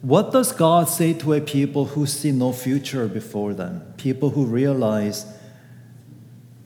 What 0.00 0.30
does 0.32 0.52
God 0.52 0.88
say 0.88 1.12
to 1.14 1.32
a 1.32 1.40
people 1.40 1.86
who 1.86 2.06
see 2.06 2.30
no 2.30 2.52
future 2.52 3.08
before 3.08 3.52
them? 3.52 3.94
People 3.96 4.30
who 4.30 4.44
realize 4.44 5.26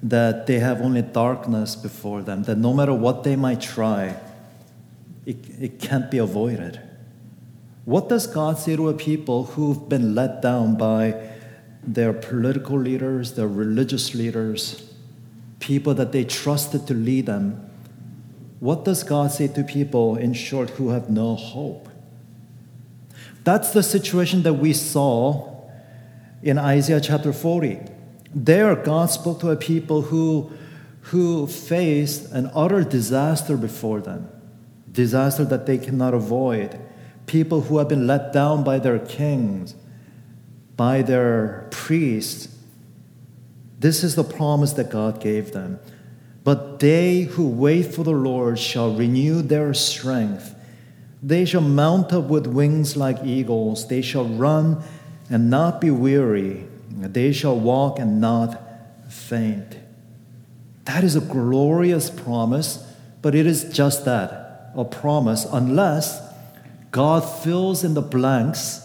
that 0.02 0.46
they 0.46 0.58
have 0.58 0.82
only 0.82 1.00
darkness 1.00 1.74
before 1.74 2.22
them, 2.22 2.42
that 2.42 2.58
no 2.58 2.74
matter 2.74 2.92
what 2.92 3.24
they 3.24 3.36
might 3.36 3.60
try, 3.60 4.16
it, 5.24 5.36
it 5.60 5.80
can't 5.80 6.10
be 6.10 6.18
avoided. 6.18 6.80
What 7.84 8.08
does 8.08 8.26
God 8.26 8.58
say 8.58 8.76
to 8.76 8.88
a 8.88 8.94
people 8.94 9.44
who've 9.44 9.88
been 9.88 10.14
let 10.14 10.42
down 10.42 10.76
by 10.76 11.30
their 11.82 12.12
political 12.12 12.78
leaders, 12.78 13.32
their 13.32 13.48
religious 13.48 14.14
leaders, 14.14 14.92
people 15.58 15.94
that 15.94 16.12
they 16.12 16.24
trusted 16.24 16.86
to 16.86 16.94
lead 16.94 17.26
them? 17.26 17.70
What 18.60 18.84
does 18.84 19.02
God 19.02 19.30
say 19.32 19.48
to 19.48 19.64
people, 19.64 20.16
in 20.16 20.34
short, 20.34 20.70
who 20.70 20.90
have 20.90 21.08
no 21.08 21.34
hope? 21.34 21.88
That's 23.44 23.72
the 23.72 23.82
situation 23.82 24.42
that 24.42 24.54
we 24.54 24.72
saw 24.72 25.52
in 26.42 26.58
Isaiah 26.58 27.00
chapter 27.00 27.32
40. 27.32 27.80
There, 28.34 28.74
God 28.76 29.10
spoke 29.10 29.40
to 29.40 29.50
a 29.50 29.56
people 29.56 30.02
who, 30.02 30.50
who 31.02 31.46
faced 31.46 32.30
an 32.32 32.50
utter 32.54 32.84
disaster 32.84 33.56
before 33.56 34.00
them, 34.00 34.28
disaster 34.90 35.44
that 35.44 35.66
they 35.66 35.78
cannot 35.78 36.14
avoid. 36.14 36.80
People 37.26 37.62
who 37.62 37.78
have 37.78 37.88
been 37.88 38.06
let 38.06 38.32
down 38.32 38.64
by 38.64 38.78
their 38.78 38.98
kings, 38.98 39.74
by 40.76 41.02
their 41.02 41.66
priests. 41.70 42.48
This 43.78 44.04
is 44.04 44.14
the 44.14 44.24
promise 44.24 44.72
that 44.74 44.90
God 44.90 45.20
gave 45.20 45.52
them. 45.52 45.78
But 46.44 46.80
they 46.80 47.22
who 47.22 47.48
wait 47.48 47.94
for 47.94 48.02
the 48.02 48.10
Lord 48.10 48.58
shall 48.58 48.94
renew 48.94 49.42
their 49.42 49.74
strength. 49.74 50.54
They 51.22 51.44
shall 51.44 51.60
mount 51.60 52.12
up 52.12 52.24
with 52.24 52.46
wings 52.46 52.96
like 52.96 53.24
eagles. 53.24 53.86
They 53.86 54.02
shall 54.02 54.24
run 54.24 54.82
and 55.30 55.48
not 55.48 55.80
be 55.80 55.90
weary. 55.90 56.66
They 56.90 57.32
shall 57.32 57.58
walk 57.58 57.98
and 57.98 58.20
not 58.20 58.60
faint. 59.08 59.76
That 60.84 61.04
is 61.04 61.14
a 61.14 61.20
glorious 61.20 62.10
promise, 62.10 62.84
but 63.22 63.34
it 63.34 63.46
is 63.46 63.72
just 63.72 64.04
that 64.04 64.72
a 64.74 64.84
promise, 64.84 65.46
unless 65.52 66.20
God 66.90 67.20
fills 67.20 67.84
in 67.84 67.94
the 67.94 68.02
blanks 68.02 68.80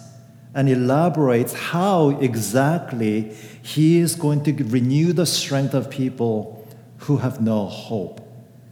and 0.54 0.70
elaborates 0.70 1.54
how 1.54 2.10
exactly 2.20 3.34
He 3.62 3.98
is 3.98 4.16
going 4.16 4.44
to 4.44 4.54
renew 4.54 5.14
the 5.14 5.26
strength 5.26 5.74
of 5.74 5.90
people 5.90 6.68
who 7.00 7.18
have 7.18 7.42
no 7.42 7.66
hope, 7.66 8.22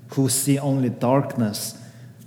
who 0.10 0.30
see 0.30 0.60
only 0.60 0.90
darkness 0.90 1.78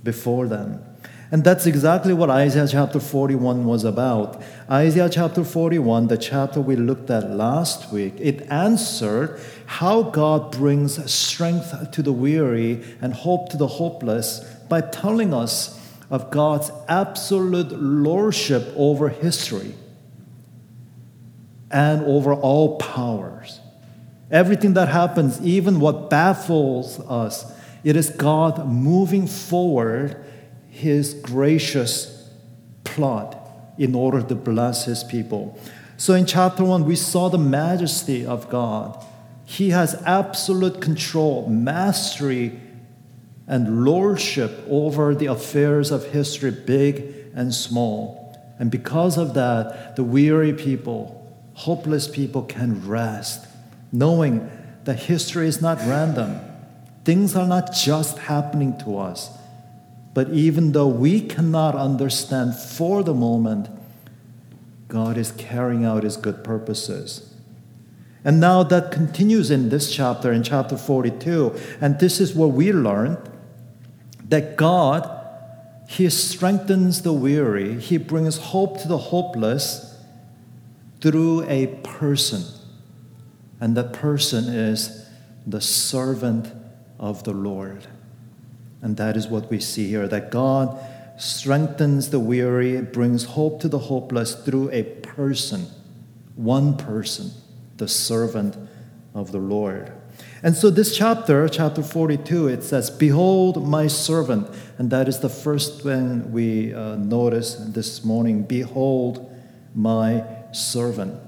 before 0.03 0.47
them. 0.47 0.83
And 1.31 1.43
that's 1.43 1.67
exactly 1.67 2.13
what 2.13 2.31
Isaiah 2.31 2.67
chapter 2.67 2.99
41 2.99 3.63
was 3.65 3.83
about. 3.83 4.41
Isaiah 4.69 5.09
chapter 5.09 5.43
41, 5.43 6.07
the 6.07 6.17
chapter 6.17 6.59
we 6.59 6.75
looked 6.75 7.11
at 7.11 7.29
last 7.29 7.91
week, 7.91 8.15
it 8.17 8.49
answered 8.49 9.39
how 9.67 10.01
God 10.01 10.51
brings 10.51 11.11
strength 11.11 11.91
to 11.91 12.01
the 12.01 12.13
weary 12.13 12.83
and 12.99 13.13
hope 13.13 13.49
to 13.49 13.57
the 13.57 13.67
hopeless 13.67 14.39
by 14.67 14.81
telling 14.81 15.31
us 15.31 15.79
of 16.09 16.31
God's 16.31 16.71
absolute 16.87 17.71
lordship 17.79 18.67
over 18.75 19.09
history 19.09 19.75
and 21.69 22.03
over 22.05 22.33
all 22.33 22.79
powers. 22.79 23.59
Everything 24.31 24.73
that 24.73 24.89
happens, 24.89 25.39
even 25.41 25.79
what 25.79 26.09
baffles 26.09 26.99
us, 27.01 27.51
it 27.83 27.95
is 27.95 28.09
God 28.09 28.67
moving 28.67 29.27
forward 29.27 30.25
his 30.69 31.13
gracious 31.13 32.29
plot 32.83 33.35
in 33.77 33.95
order 33.95 34.21
to 34.21 34.35
bless 34.35 34.85
his 34.85 35.03
people. 35.03 35.59
So 35.97 36.13
in 36.13 36.25
chapter 36.25 36.63
1, 36.63 36.85
we 36.85 36.95
saw 36.95 37.29
the 37.29 37.37
majesty 37.37 38.25
of 38.25 38.49
God. 38.49 39.03
He 39.45 39.71
has 39.71 40.01
absolute 40.05 40.79
control, 40.79 41.49
mastery, 41.49 42.59
and 43.47 43.83
lordship 43.83 44.63
over 44.69 45.15
the 45.15 45.25
affairs 45.25 45.91
of 45.91 46.05
history, 46.05 46.51
big 46.51 47.15
and 47.33 47.53
small. 47.53 48.37
And 48.59 48.69
because 48.69 49.17
of 49.17 49.33
that, 49.33 49.95
the 49.95 50.03
weary 50.03 50.53
people, 50.53 51.15
hopeless 51.53 52.07
people 52.07 52.43
can 52.43 52.87
rest, 52.87 53.47
knowing 53.91 54.49
that 54.83 54.99
history 54.99 55.47
is 55.47 55.61
not 55.61 55.79
random. 55.79 56.39
Things 57.05 57.35
are 57.35 57.47
not 57.47 57.73
just 57.73 58.19
happening 58.19 58.77
to 58.79 58.97
us. 58.97 59.35
But 60.19 60.31
even 60.31 60.73
though 60.73 60.89
we 60.89 61.21
cannot 61.21 61.75
understand 61.75 62.53
for 62.53 63.03
the 63.03 63.13
moment, 63.13 63.69
God 64.89 65.17
is 65.17 65.31
carrying 65.31 65.85
out 65.85 66.03
his 66.03 66.17
good 66.17 66.43
purposes. 66.43 67.33
And 68.25 68.41
now 68.41 68.63
that 68.63 68.91
continues 68.91 69.49
in 69.49 69.69
this 69.69 69.89
chapter, 69.89 70.33
in 70.33 70.43
chapter 70.43 70.75
42. 70.75 71.57
And 71.79 71.99
this 71.99 72.19
is 72.19 72.35
what 72.35 72.47
we 72.47 72.73
learned 72.73 73.17
that 74.25 74.57
God, 74.57 75.09
He 75.87 76.09
strengthens 76.09 77.03
the 77.03 77.13
weary, 77.13 77.79
He 77.79 77.95
brings 77.95 78.39
hope 78.39 78.81
to 78.81 78.89
the 78.89 78.97
hopeless 78.97 80.03
through 80.99 81.45
a 81.47 81.67
person. 81.81 82.43
And 83.61 83.77
that 83.77 83.93
person 83.93 84.53
is 84.53 85.07
the 85.47 85.61
servant 85.61 86.51
of 86.99 87.23
the 87.23 87.31
Lord. 87.31 87.87
And 88.81 88.97
that 88.97 89.17
is 89.17 89.27
what 89.27 89.49
we 89.49 89.59
see 89.59 89.87
here 89.87 90.07
that 90.07 90.31
God 90.31 90.79
strengthens 91.17 92.11
the 92.11 92.19
weary, 92.19 92.81
brings 92.81 93.25
hope 93.25 93.59
to 93.61 93.67
the 93.67 93.79
hopeless 93.79 94.35
through 94.35 94.71
a 94.71 94.83
person, 94.83 95.67
one 96.35 96.77
person, 96.77 97.31
the 97.75 97.87
servant 97.87 98.55
of 99.13 99.31
the 99.31 99.39
Lord. 99.39 99.91
And 100.41 100.55
so, 100.55 100.69
this 100.69 100.97
chapter, 100.97 101.49
chapter 101.49 101.83
42, 101.83 102.47
it 102.47 102.63
says, 102.63 102.89
Behold 102.89 103.67
my 103.67 103.87
servant. 103.87 104.47
And 104.77 104.89
that 104.91 105.09
is 105.09 105.19
the 105.19 105.29
first 105.29 105.81
thing 105.81 106.31
we 106.31 106.73
uh, 106.73 106.95
notice 106.95 107.55
this 107.55 108.05
morning. 108.05 108.43
Behold 108.43 109.29
my 109.75 110.23
servant. 110.53 111.19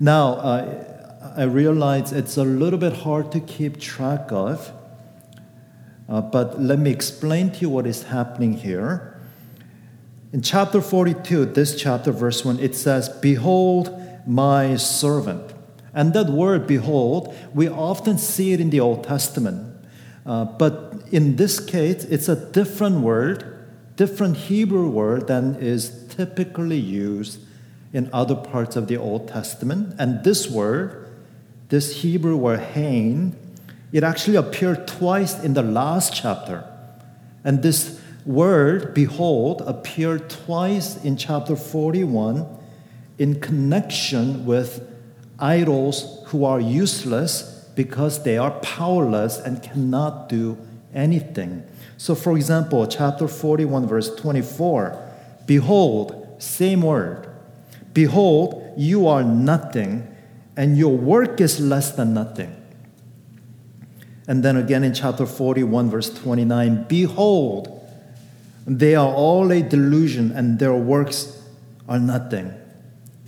Now, 0.00 0.34
uh, 0.34 1.34
I 1.36 1.42
realize 1.42 2.12
it's 2.12 2.38
a 2.38 2.44
little 2.44 2.78
bit 2.78 2.94
hard 2.94 3.32
to 3.32 3.40
keep 3.40 3.78
track 3.78 4.32
of 4.32 4.72
uh, 6.08 6.20
but 6.20 6.60
let 6.60 6.78
me 6.78 6.90
explain 6.90 7.50
to 7.50 7.58
you 7.58 7.70
what 7.70 7.86
is 7.86 8.04
happening 8.04 8.54
here. 8.54 9.20
In 10.32 10.42
chapter 10.42 10.80
42, 10.80 11.46
this 11.46 11.80
chapter, 11.80 12.12
verse 12.12 12.44
1, 12.44 12.58
it 12.60 12.74
says, 12.74 13.08
Behold 13.08 13.94
my 14.26 14.76
servant. 14.76 15.54
And 15.94 16.12
that 16.12 16.28
word, 16.28 16.66
behold, 16.66 17.34
we 17.54 17.68
often 17.68 18.18
see 18.18 18.52
it 18.52 18.60
in 18.60 18.70
the 18.70 18.80
Old 18.80 19.04
Testament. 19.04 19.74
Uh, 20.24 20.44
but 20.44 21.02
in 21.10 21.36
this 21.36 21.58
case, 21.58 22.04
it's 22.04 22.28
a 22.28 22.36
different 22.36 23.00
word, 23.00 23.66
different 23.96 24.36
Hebrew 24.36 24.88
word 24.90 25.26
than 25.26 25.56
is 25.56 26.06
typically 26.08 26.78
used 26.78 27.40
in 27.92 28.10
other 28.12 28.34
parts 28.34 28.76
of 28.76 28.86
the 28.86 28.96
Old 28.98 29.28
Testament. 29.28 29.94
And 29.98 30.22
this 30.24 30.48
word, 30.48 31.10
this 31.70 32.02
Hebrew 32.02 32.36
word, 32.36 32.60
hain, 32.60 33.34
it 33.92 34.02
actually 34.02 34.36
appeared 34.36 34.86
twice 34.86 35.42
in 35.42 35.54
the 35.54 35.62
last 35.62 36.14
chapter. 36.14 36.64
And 37.44 37.62
this 37.62 38.00
word, 38.26 38.92
behold, 38.94 39.62
appeared 39.66 40.28
twice 40.28 41.02
in 41.02 41.16
chapter 41.16 41.56
41 41.56 42.46
in 43.18 43.40
connection 43.40 44.44
with 44.44 44.86
idols 45.38 46.22
who 46.26 46.44
are 46.44 46.60
useless 46.60 47.66
because 47.74 48.22
they 48.24 48.36
are 48.36 48.50
powerless 48.60 49.38
and 49.38 49.62
cannot 49.62 50.28
do 50.28 50.58
anything. 50.92 51.64
So, 51.96 52.14
for 52.14 52.36
example, 52.36 52.86
chapter 52.86 53.28
41, 53.28 53.86
verse 53.86 54.14
24 54.14 55.04
Behold, 55.46 56.36
same 56.38 56.82
word. 56.82 57.28
Behold, 57.94 58.74
you 58.76 59.08
are 59.08 59.24
nothing, 59.24 60.06
and 60.56 60.76
your 60.76 60.96
work 60.96 61.40
is 61.40 61.58
less 61.58 61.92
than 61.92 62.14
nothing. 62.14 62.54
And 64.28 64.44
then 64.44 64.58
again 64.58 64.84
in 64.84 64.92
chapter 64.92 65.24
41, 65.24 65.90
verse 65.90 66.10
29 66.10 66.84
Behold, 66.86 67.74
they 68.66 68.94
are 68.94 69.12
all 69.12 69.50
a 69.50 69.62
delusion, 69.62 70.30
and 70.32 70.58
their 70.58 70.74
works 70.74 71.42
are 71.88 71.98
nothing. 71.98 72.52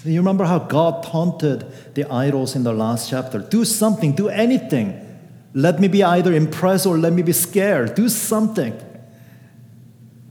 You 0.04 0.20
remember 0.20 0.44
how 0.44 0.58
God 0.58 1.02
taunted 1.02 1.66
the 1.94 2.10
idols 2.10 2.54
in 2.54 2.62
the 2.62 2.74
last 2.74 3.08
chapter? 3.08 3.38
Do 3.38 3.64
something, 3.64 4.14
do 4.14 4.28
anything. 4.28 5.06
Let 5.54 5.80
me 5.80 5.88
be 5.88 6.04
either 6.04 6.32
impressed 6.32 6.86
or 6.86 6.96
let 6.96 7.12
me 7.14 7.22
be 7.22 7.32
scared. 7.32 7.94
Do 7.94 8.08
something. 8.08 8.78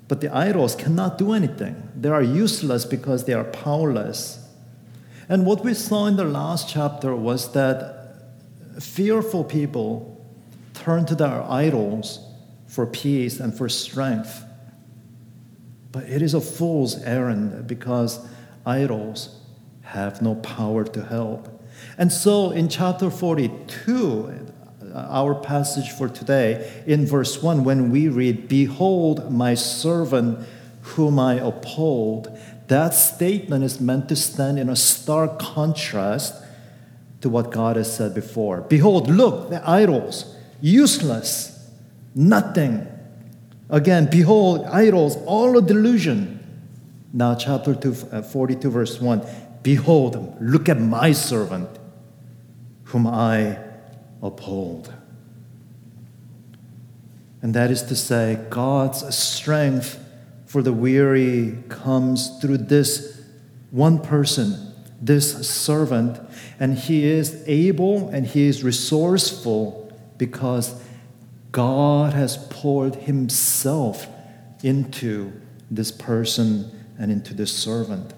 But 0.08 0.22
the 0.22 0.36
idols 0.36 0.76
cannot 0.76 1.18
do 1.18 1.34
anything. 1.34 1.90
They 1.96 2.10
are 2.10 2.22
useless 2.22 2.86
because 2.86 3.26
they 3.26 3.34
are 3.34 3.44
powerless. 3.44 4.48
And 5.28 5.46
what 5.46 5.64
we 5.64 5.74
saw 5.74 6.06
in 6.06 6.16
the 6.16 6.24
last 6.24 6.70
chapter 6.70 7.16
was 7.16 7.52
that 7.54 8.16
fearful 8.80 9.44
people 9.44 10.19
turn 10.80 11.06
to 11.06 11.16
their 11.16 11.44
idols 11.44 12.20
for 12.68 12.86
peace 12.86 13.40
and 13.40 13.56
for 13.56 13.68
strength. 13.70 14.44
But 15.92 16.04
it 16.04 16.22
is 16.22 16.34
a 16.34 16.42
fool's 16.42 17.02
errand 17.04 17.68
because 17.68 18.26
idols 18.66 19.36
have 19.82 20.22
no 20.22 20.36
power 20.36 20.84
to 20.84 21.04
help. 21.04 21.64
And 21.98 22.12
so 22.12 22.52
in 22.52 22.70
chapter 22.70 23.10
42, 23.10 24.48
our 24.94 25.36
passage 25.36 25.92
for 25.92 26.08
today, 26.08 26.84
in 26.86 27.06
verse 27.06 27.42
1, 27.42 27.64
when 27.64 27.92
we 27.92 28.08
read, 28.08 28.48
Behold, 28.48 29.32
my 29.32 29.56
servant 29.56 30.48
whom 30.82 31.20
I 31.20 31.36
uphold, 31.36 32.38
that 32.68 32.94
statement 32.94 33.64
is 33.64 33.80
meant 33.80 34.10
to 34.10 34.16
stand 34.16 34.60
in 34.60 34.70
a 34.70 34.76
stark 34.76 35.40
contrast 35.40 36.36
to 37.22 37.30
what 37.30 37.52
God 37.52 37.76
has 37.76 37.94
said 37.94 38.14
before. 38.14 38.62
Behold, 38.62 39.10
look, 39.10 39.50
the 39.50 39.68
idols, 39.68 40.36
useless, 40.62 41.70
nothing. 42.16 42.88
Again, 43.70 44.10
behold, 44.10 44.66
idols, 44.66 45.18
all 45.26 45.58
a 45.58 45.62
delusion. 45.62 46.40
Now, 47.14 47.36
chapter 47.36 47.76
2, 47.76 47.96
uh, 48.12 48.22
42, 48.22 48.70
verse 48.70 49.02
1 49.02 49.26
Behold, 49.64 50.38
look 50.40 50.70
at 50.70 50.80
my 50.80 51.12
servant, 51.12 51.70
whom 52.86 53.06
I 53.06 53.60
uphold. 54.22 54.94
And 57.42 57.54
that 57.54 57.72
is 57.72 57.84
to 57.84 57.96
say, 57.96 58.40
God's 58.50 59.16
strength 59.16 60.04
for 60.46 60.62
the 60.62 60.74
weary 60.74 61.58
comes 61.70 62.40
through 62.40 62.58
this 62.58 63.22
one 63.72 64.00
person, 64.00 64.74
this 65.02 65.48
servant, 65.48 66.20
and 66.60 66.78
he 66.78 67.06
is 67.06 67.44
able 67.46 68.10
and 68.10 68.26
he 68.26 68.48
is 68.48 68.64
resourceful 68.64 69.79
because 70.20 70.80
God 71.52 72.14
has 72.14 72.38
poured 72.52 72.94
himself 72.94 74.06
into 74.64 75.34
this 75.72 75.92
person 75.92 76.86
and 77.00 77.12
into 77.12 77.34
this 77.34 77.52
servant. 77.52 78.14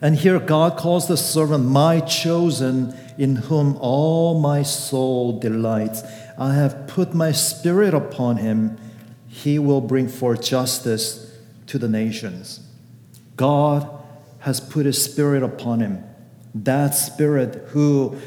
And 0.00 0.16
here 0.16 0.38
God 0.38 0.76
calls 0.76 1.08
the 1.08 1.16
servant 1.16 1.64
my 1.64 2.00
chosen, 2.00 2.94
in 3.18 3.36
whom 3.36 3.76
all 3.80 4.40
my 4.40 4.62
soul 4.62 5.38
delights. 5.38 6.02
I 6.38 6.54
have 6.54 6.86
put 6.88 7.14
my 7.14 7.30
spirit 7.30 7.94
upon 7.94 8.38
him. 8.38 8.78
He 9.28 9.58
will 9.58 9.80
bring 9.80 10.08
forth 10.08 10.42
justice 10.42 11.32
to 11.68 11.78
the 11.78 11.88
nations. 11.88 12.60
God 13.36 13.88
has 14.40 14.60
put 14.60 14.86
his 14.86 15.02
spirit 15.02 15.42
upon 15.42 15.80
him. 15.80 16.02
That 16.54 16.90
spirit 16.94 17.68
who, 17.68 18.18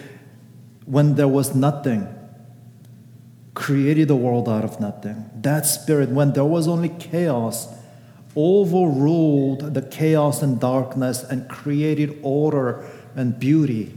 when 0.85 1.15
there 1.15 1.27
was 1.27 1.53
nothing, 1.53 2.14
created 3.55 4.07
the 4.07 4.15
world 4.15 4.47
out 4.47 4.63
of 4.63 4.79
nothing. 4.79 5.29
That 5.33 5.65
spirit, 5.65 6.09
when 6.09 6.33
there 6.33 6.45
was 6.45 6.67
only 6.67 6.89
chaos, 6.89 7.67
overruled 8.37 9.73
the 9.73 9.81
chaos 9.81 10.41
and 10.43 10.59
darkness 10.59 11.23
and 11.23 11.49
created 11.49 12.19
order 12.21 12.87
and 13.15 13.39
beauty. 13.39 13.95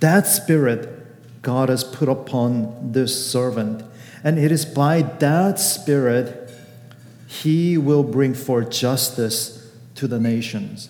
That 0.00 0.26
spirit 0.26 0.88
God 1.42 1.68
has 1.68 1.82
put 1.82 2.08
upon 2.08 2.92
this 2.92 3.30
servant. 3.30 3.84
And 4.24 4.38
it 4.38 4.52
is 4.52 4.64
by 4.64 5.02
that 5.02 5.58
spirit 5.58 6.50
he 7.26 7.76
will 7.76 8.04
bring 8.04 8.34
forth 8.34 8.70
justice 8.70 9.70
to 9.96 10.06
the 10.06 10.20
nations. 10.20 10.88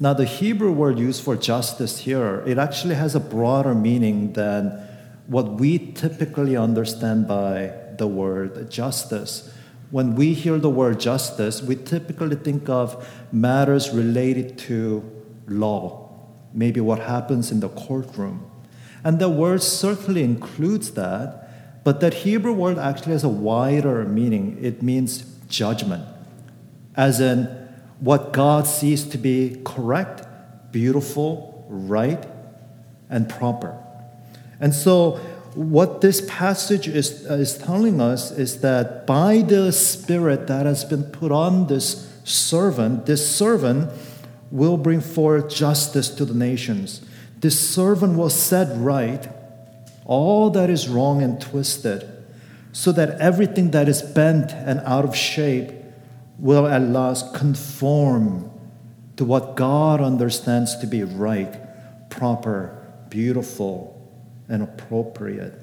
Now, 0.00 0.12
the 0.12 0.24
Hebrew 0.24 0.72
word 0.72 0.98
used 0.98 1.22
for 1.22 1.36
justice 1.36 1.98
here, 1.98 2.42
it 2.46 2.58
actually 2.58 2.96
has 2.96 3.14
a 3.14 3.20
broader 3.20 3.74
meaning 3.74 4.32
than 4.32 4.83
what 5.26 5.52
we 5.52 5.78
typically 5.78 6.56
understand 6.56 7.26
by 7.26 7.72
the 7.96 8.06
word 8.06 8.70
justice. 8.70 9.52
When 9.90 10.14
we 10.16 10.34
hear 10.34 10.58
the 10.58 10.70
word 10.70 11.00
justice, 11.00 11.62
we 11.62 11.76
typically 11.76 12.36
think 12.36 12.68
of 12.68 13.06
matters 13.32 13.90
related 13.90 14.58
to 14.58 15.08
law, 15.46 16.10
maybe 16.52 16.80
what 16.80 17.00
happens 17.00 17.50
in 17.50 17.60
the 17.60 17.68
courtroom. 17.68 18.50
And 19.04 19.18
the 19.18 19.28
word 19.28 19.62
certainly 19.62 20.22
includes 20.22 20.92
that, 20.92 21.84
but 21.84 22.00
that 22.00 22.14
Hebrew 22.14 22.52
word 22.52 22.78
actually 22.78 23.12
has 23.12 23.24
a 23.24 23.28
wider 23.28 24.04
meaning. 24.04 24.58
It 24.60 24.82
means 24.82 25.22
judgment, 25.48 26.04
as 26.96 27.20
in 27.20 27.44
what 28.00 28.32
God 28.32 28.66
sees 28.66 29.04
to 29.04 29.18
be 29.18 29.60
correct, 29.64 30.22
beautiful, 30.72 31.66
right, 31.68 32.26
and 33.10 33.28
proper. 33.28 33.83
And 34.60 34.74
so 34.74 35.20
what 35.54 36.00
this 36.00 36.20
passage 36.28 36.88
is, 36.88 37.26
uh, 37.30 37.34
is 37.34 37.56
telling 37.56 38.00
us 38.00 38.30
is 38.30 38.60
that 38.60 39.06
by 39.06 39.42
the 39.42 39.72
Spirit 39.72 40.46
that 40.48 40.66
has 40.66 40.84
been 40.84 41.04
put 41.04 41.30
on 41.30 41.68
this 41.68 42.10
servant, 42.24 43.06
this 43.06 43.34
servant 43.34 43.90
will 44.50 44.76
bring 44.76 45.00
forth 45.00 45.48
justice 45.48 46.08
to 46.10 46.24
the 46.24 46.34
nations. 46.34 47.02
This 47.38 47.58
servant 47.58 48.16
will 48.16 48.30
set 48.30 48.68
right 48.76 49.28
all 50.04 50.50
that 50.50 50.68
is 50.70 50.88
wrong 50.88 51.22
and 51.22 51.40
twisted, 51.40 52.06
so 52.72 52.92
that 52.92 53.20
everything 53.20 53.70
that 53.70 53.88
is 53.88 54.02
bent 54.02 54.50
and 54.52 54.80
out 54.80 55.04
of 55.04 55.16
shape 55.16 55.72
will 56.38 56.66
at 56.66 56.82
last 56.82 57.34
conform 57.34 58.50
to 59.16 59.24
what 59.24 59.54
God 59.54 60.00
understands 60.00 60.76
to 60.78 60.86
be 60.86 61.02
right, 61.04 62.10
proper, 62.10 62.82
beautiful, 63.08 63.93
and 64.48 64.62
appropriate. 64.62 65.54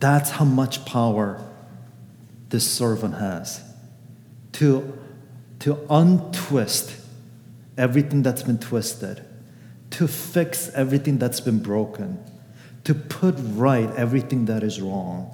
That's 0.00 0.30
how 0.30 0.44
much 0.44 0.84
power 0.84 1.42
this 2.50 2.70
servant 2.70 3.14
has 3.14 3.62
to, 4.52 4.96
to 5.60 5.78
untwist 5.90 6.96
everything 7.76 8.22
that's 8.22 8.42
been 8.42 8.58
twisted, 8.58 9.24
to 9.90 10.06
fix 10.06 10.68
everything 10.70 11.18
that's 11.18 11.40
been 11.40 11.58
broken, 11.58 12.22
to 12.84 12.94
put 12.94 13.34
right 13.38 13.90
everything 13.96 14.44
that 14.44 14.62
is 14.62 14.80
wrong. 14.80 15.30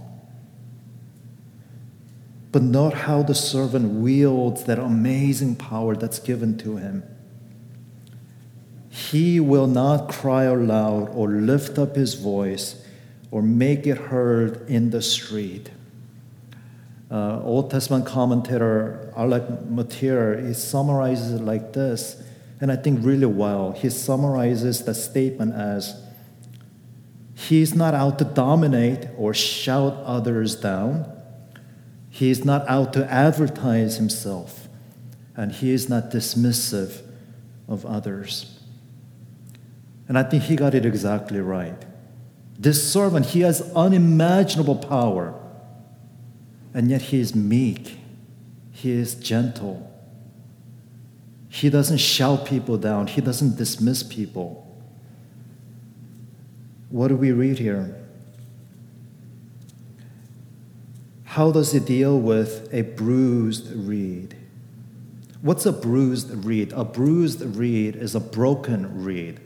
But 2.53 2.63
note 2.63 2.95
how 2.95 3.23
the 3.23 3.35
servant 3.35 4.01
wields 4.01 4.65
that 4.65 4.79
amazing 4.79 5.56
power 5.56 5.95
that's 5.95 6.19
given 6.19 6.59
to 6.59 6.77
him. 6.77 7.05
He 8.91 9.39
will 9.39 9.69
not 9.69 10.09
cry 10.09 10.45
aloud 10.45 11.11
or 11.15 11.29
lift 11.29 11.79
up 11.79 11.95
his 11.95 12.15
voice 12.15 12.85
or 13.31 13.41
make 13.41 13.87
it 13.87 13.97
heard 13.97 14.69
in 14.69 14.91
the 14.91 15.01
street. 15.01 15.71
Uh, 17.11 17.41
Old 17.43 17.71
Testament 17.71 18.05
commentator 18.05 19.13
Alec 19.17 19.45
Motyer 19.69 20.47
he 20.47 20.55
summarizes 20.55 21.33
it 21.33 21.43
like 21.43 21.73
this, 21.73 22.21
and 22.61 22.70
I 22.70 22.77
think 22.77 23.05
really 23.05 23.27
well. 23.27 23.73
He 23.73 23.91
summarizes 23.91 24.85
the 24.85 24.94
statement 24.94 25.55
as 25.55 26.01
He's 27.49 27.75
not 27.75 27.94
out 27.94 28.19
to 28.19 28.25
dominate 28.25 29.09
or 29.17 29.32
shout 29.32 29.94
others 30.05 30.56
down. 30.56 31.11
He 32.11 32.31
is 32.31 32.44
not 32.44 32.69
out 32.69 32.93
to 32.93 33.11
advertise 33.11 33.97
himself, 33.97 34.69
and 35.35 35.51
he 35.51 35.70
is 35.70 35.89
not 35.89 36.11
dismissive 36.11 37.01
of 37.67 37.87
others. 37.87 38.59
And 40.10 40.19
I 40.19 40.24
think 40.24 40.43
he 40.43 40.56
got 40.56 40.74
it 40.74 40.84
exactly 40.84 41.40
right. 41.40 41.84
This 42.58 42.93
servant, 42.93 43.26
he 43.26 43.43
has 43.43 43.60
unimaginable 43.76 44.74
power, 44.74 45.40
and 46.74 46.90
yet 46.90 47.00
he 47.00 47.20
is 47.20 47.32
meek, 47.32 47.96
he 48.72 48.90
is 48.90 49.14
gentle. 49.14 49.88
He 51.48 51.70
doesn't 51.70 51.98
shout 51.98 52.44
people 52.44 52.76
down, 52.76 53.06
he 53.06 53.20
doesn't 53.20 53.56
dismiss 53.56 54.02
people. 54.02 54.67
What 56.88 57.06
do 57.06 57.17
we 57.17 57.31
read 57.31 57.60
here? 57.60 57.94
How 61.22 61.52
does 61.52 61.70
he 61.70 61.79
deal 61.79 62.19
with 62.19 62.69
a 62.74 62.82
bruised 62.82 63.72
reed? 63.76 64.34
What's 65.40 65.67
a 65.67 65.72
bruised 65.72 66.44
reed? 66.44 66.72
A 66.72 66.84
bruised 66.84 67.43
reed 67.43 67.94
is 67.94 68.17
a 68.17 68.20
broken 68.20 69.05
reed. 69.05 69.38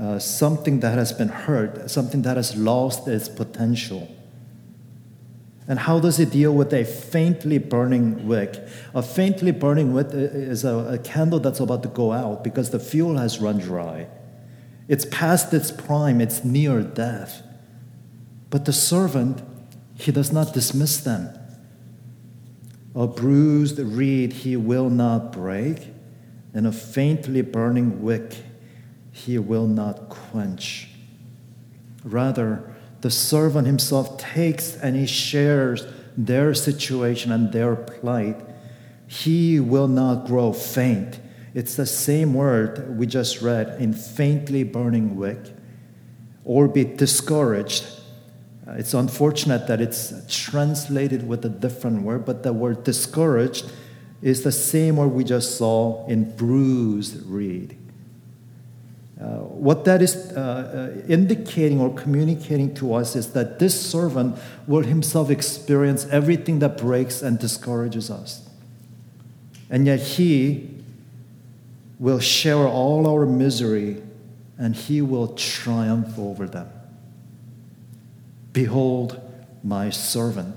Uh, 0.00 0.18
something 0.18 0.80
that 0.80 0.96
has 0.96 1.12
been 1.12 1.28
hurt, 1.28 1.90
something 1.90 2.22
that 2.22 2.38
has 2.38 2.56
lost 2.56 3.06
its 3.06 3.28
potential. 3.28 4.08
And 5.68 5.78
how 5.78 6.00
does 6.00 6.18
it 6.18 6.30
deal 6.30 6.54
with 6.54 6.72
a 6.72 6.84
faintly 6.84 7.58
burning 7.58 8.26
wick? 8.26 8.56
A 8.94 9.02
faintly 9.02 9.52
burning 9.52 9.92
wick 9.92 10.06
is 10.12 10.64
a, 10.64 10.94
a 10.94 10.98
candle 10.98 11.38
that's 11.38 11.60
about 11.60 11.82
to 11.82 11.90
go 11.90 12.12
out 12.12 12.42
because 12.42 12.70
the 12.70 12.80
fuel 12.80 13.18
has 13.18 13.40
run 13.40 13.58
dry. 13.58 14.08
It's 14.88 15.04
past 15.04 15.52
its 15.52 15.70
prime, 15.70 16.22
it's 16.22 16.44
near 16.44 16.80
death. 16.80 17.42
But 18.48 18.64
the 18.64 18.72
servant, 18.72 19.42
he 19.96 20.10
does 20.12 20.32
not 20.32 20.54
dismiss 20.54 20.96
them. 20.96 21.28
A 22.94 23.06
bruised 23.06 23.78
reed 23.78 24.32
he 24.32 24.56
will 24.56 24.88
not 24.88 25.30
break, 25.30 25.88
and 26.54 26.66
a 26.66 26.72
faintly 26.72 27.42
burning 27.42 28.02
wick 28.02 28.44
he 29.12 29.38
will 29.38 29.66
not 29.66 30.08
quench. 30.08 30.88
Rather, 32.04 32.70
the 33.00 33.10
servant 33.10 33.66
himself 33.66 34.18
takes 34.18 34.76
and 34.76 34.96
he 34.96 35.06
shares 35.06 35.86
their 36.16 36.54
situation 36.54 37.32
and 37.32 37.52
their 37.52 37.76
plight 37.76 38.36
he 39.10 39.58
will 39.58 39.88
not 39.88 40.24
grow 40.24 40.52
faint. 40.52 41.18
It's 41.52 41.74
the 41.74 41.84
same 41.84 42.32
word 42.32 42.96
we 42.96 43.08
just 43.08 43.42
read 43.42 43.80
in 43.80 43.92
faintly 43.92 44.62
burning 44.62 45.16
wick, 45.16 45.52
or 46.44 46.68
be 46.68 46.84
discouraged. 46.84 47.84
Uh, 48.68 48.74
it's 48.74 48.94
unfortunate 48.94 49.66
that 49.66 49.80
it's 49.80 50.14
translated 50.28 51.26
with 51.26 51.44
a 51.44 51.48
different 51.48 52.02
word, 52.02 52.24
but 52.24 52.44
the 52.44 52.52
word 52.52 52.84
discouraged 52.84 53.72
is 54.22 54.44
the 54.44 54.52
same 54.52 54.94
word 54.94 55.08
we 55.08 55.24
just 55.24 55.58
saw 55.58 56.06
in 56.06 56.36
bruised 56.36 57.26
reed. 57.26 57.76
Uh, 59.20 59.40
what 59.40 59.84
that 59.84 60.00
is 60.00 60.16
uh, 60.32 60.92
uh, 60.96 61.00
indicating 61.06 61.78
or 61.78 61.92
communicating 61.94 62.74
to 62.74 62.94
us 62.94 63.14
is 63.14 63.34
that 63.34 63.58
this 63.58 63.78
servant 63.78 64.38
will 64.66 64.82
himself 64.82 65.28
experience 65.28 66.06
everything 66.06 66.58
that 66.60 66.78
breaks 66.78 67.20
and 67.20 67.38
discourages 67.38 68.10
us. 68.10 68.48
And 69.68 69.86
yet 69.86 70.00
he 70.00 70.70
will 71.98 72.18
share 72.18 72.66
all 72.66 73.06
our 73.06 73.26
misery 73.26 74.02
and 74.56 74.74
he 74.74 75.02
will 75.02 75.28
triumph 75.34 76.18
over 76.18 76.46
them. 76.46 76.70
Behold, 78.54 79.20
my 79.62 79.90
servant. 79.90 80.56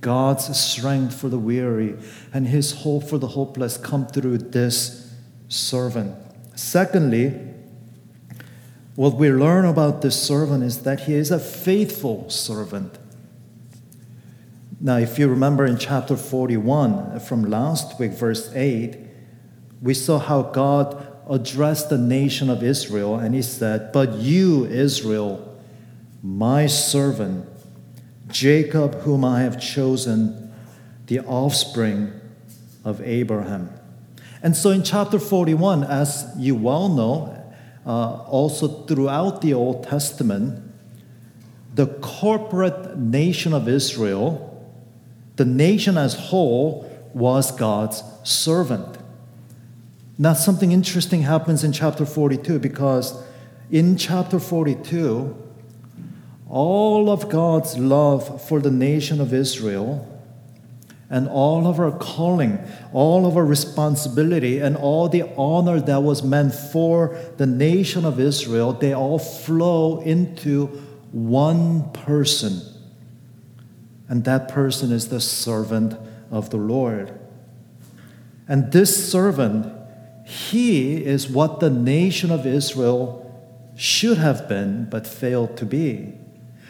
God's 0.00 0.58
strength 0.58 1.14
for 1.14 1.28
the 1.28 1.38
weary 1.38 1.96
and 2.32 2.48
his 2.48 2.72
hope 2.72 3.08
for 3.08 3.18
the 3.18 3.28
hopeless 3.28 3.76
come 3.76 4.06
through 4.06 4.38
this 4.38 5.12
servant. 5.48 6.16
Secondly, 6.54 7.51
what 8.94 9.14
we 9.14 9.30
learn 9.30 9.64
about 9.64 10.02
this 10.02 10.20
servant 10.20 10.62
is 10.62 10.82
that 10.82 11.00
he 11.00 11.14
is 11.14 11.30
a 11.30 11.38
faithful 11.38 12.28
servant. 12.28 12.98
Now, 14.80 14.98
if 14.98 15.18
you 15.18 15.28
remember 15.28 15.64
in 15.64 15.78
chapter 15.78 16.16
41 16.16 16.92
uh, 16.92 17.18
from 17.20 17.44
last 17.44 17.98
week, 17.98 18.12
verse 18.12 18.52
8, 18.54 18.98
we 19.80 19.94
saw 19.94 20.18
how 20.18 20.42
God 20.42 21.06
addressed 21.30 21.88
the 21.88 21.98
nation 21.98 22.50
of 22.50 22.62
Israel 22.62 23.16
and 23.16 23.34
he 23.34 23.42
said, 23.42 23.92
But 23.92 24.14
you, 24.14 24.66
Israel, 24.66 25.56
my 26.22 26.66
servant, 26.66 27.48
Jacob, 28.28 28.96
whom 29.02 29.24
I 29.24 29.42
have 29.42 29.60
chosen, 29.60 30.52
the 31.06 31.20
offspring 31.20 32.12
of 32.84 33.00
Abraham. 33.00 33.70
And 34.42 34.56
so 34.56 34.70
in 34.70 34.82
chapter 34.82 35.18
41, 35.18 35.84
as 35.84 36.26
you 36.36 36.56
well 36.56 36.88
know, 36.88 37.41
uh, 37.86 38.22
also 38.22 38.84
throughout 38.86 39.40
the 39.40 39.54
Old 39.54 39.84
Testament, 39.84 40.62
the 41.74 41.86
corporate 41.86 42.96
nation 42.98 43.52
of 43.52 43.68
Israel, 43.68 44.48
the 45.36 45.44
nation 45.44 45.96
as 45.96 46.14
whole, 46.14 46.88
was 47.14 47.50
God's 47.52 48.02
servant. 48.22 48.98
Now, 50.18 50.34
something 50.34 50.72
interesting 50.72 51.22
happens 51.22 51.64
in 51.64 51.72
chapter 51.72 52.06
42 52.06 52.58
because 52.58 53.20
in 53.70 53.96
chapter 53.96 54.38
42, 54.38 55.36
all 56.48 57.10
of 57.10 57.30
God's 57.30 57.78
love 57.78 58.46
for 58.46 58.60
the 58.60 58.70
nation 58.70 59.20
of 59.20 59.32
Israel 59.32 60.11
and 61.12 61.28
all 61.28 61.66
of 61.66 61.78
our 61.78 61.92
calling, 61.92 62.58
all 62.94 63.26
of 63.26 63.36
our 63.36 63.44
responsibility, 63.44 64.58
and 64.60 64.78
all 64.78 65.10
the 65.10 65.24
honor 65.36 65.78
that 65.78 66.02
was 66.02 66.22
meant 66.22 66.54
for 66.54 67.18
the 67.36 67.44
nation 67.44 68.06
of 68.06 68.18
Israel, 68.18 68.72
they 68.72 68.94
all 68.94 69.18
flow 69.18 70.00
into 70.00 70.68
one 71.12 71.92
person. 71.92 72.62
And 74.08 74.24
that 74.24 74.48
person 74.48 74.90
is 74.90 75.08
the 75.08 75.20
servant 75.20 75.94
of 76.30 76.48
the 76.48 76.56
Lord. 76.56 77.12
And 78.48 78.72
this 78.72 79.12
servant, 79.12 79.70
he 80.24 81.04
is 81.04 81.28
what 81.28 81.60
the 81.60 81.70
nation 81.70 82.30
of 82.30 82.46
Israel 82.46 83.18
should 83.76 84.16
have 84.16 84.48
been, 84.48 84.88
but 84.88 85.06
failed 85.06 85.58
to 85.58 85.66
be. 85.66 86.14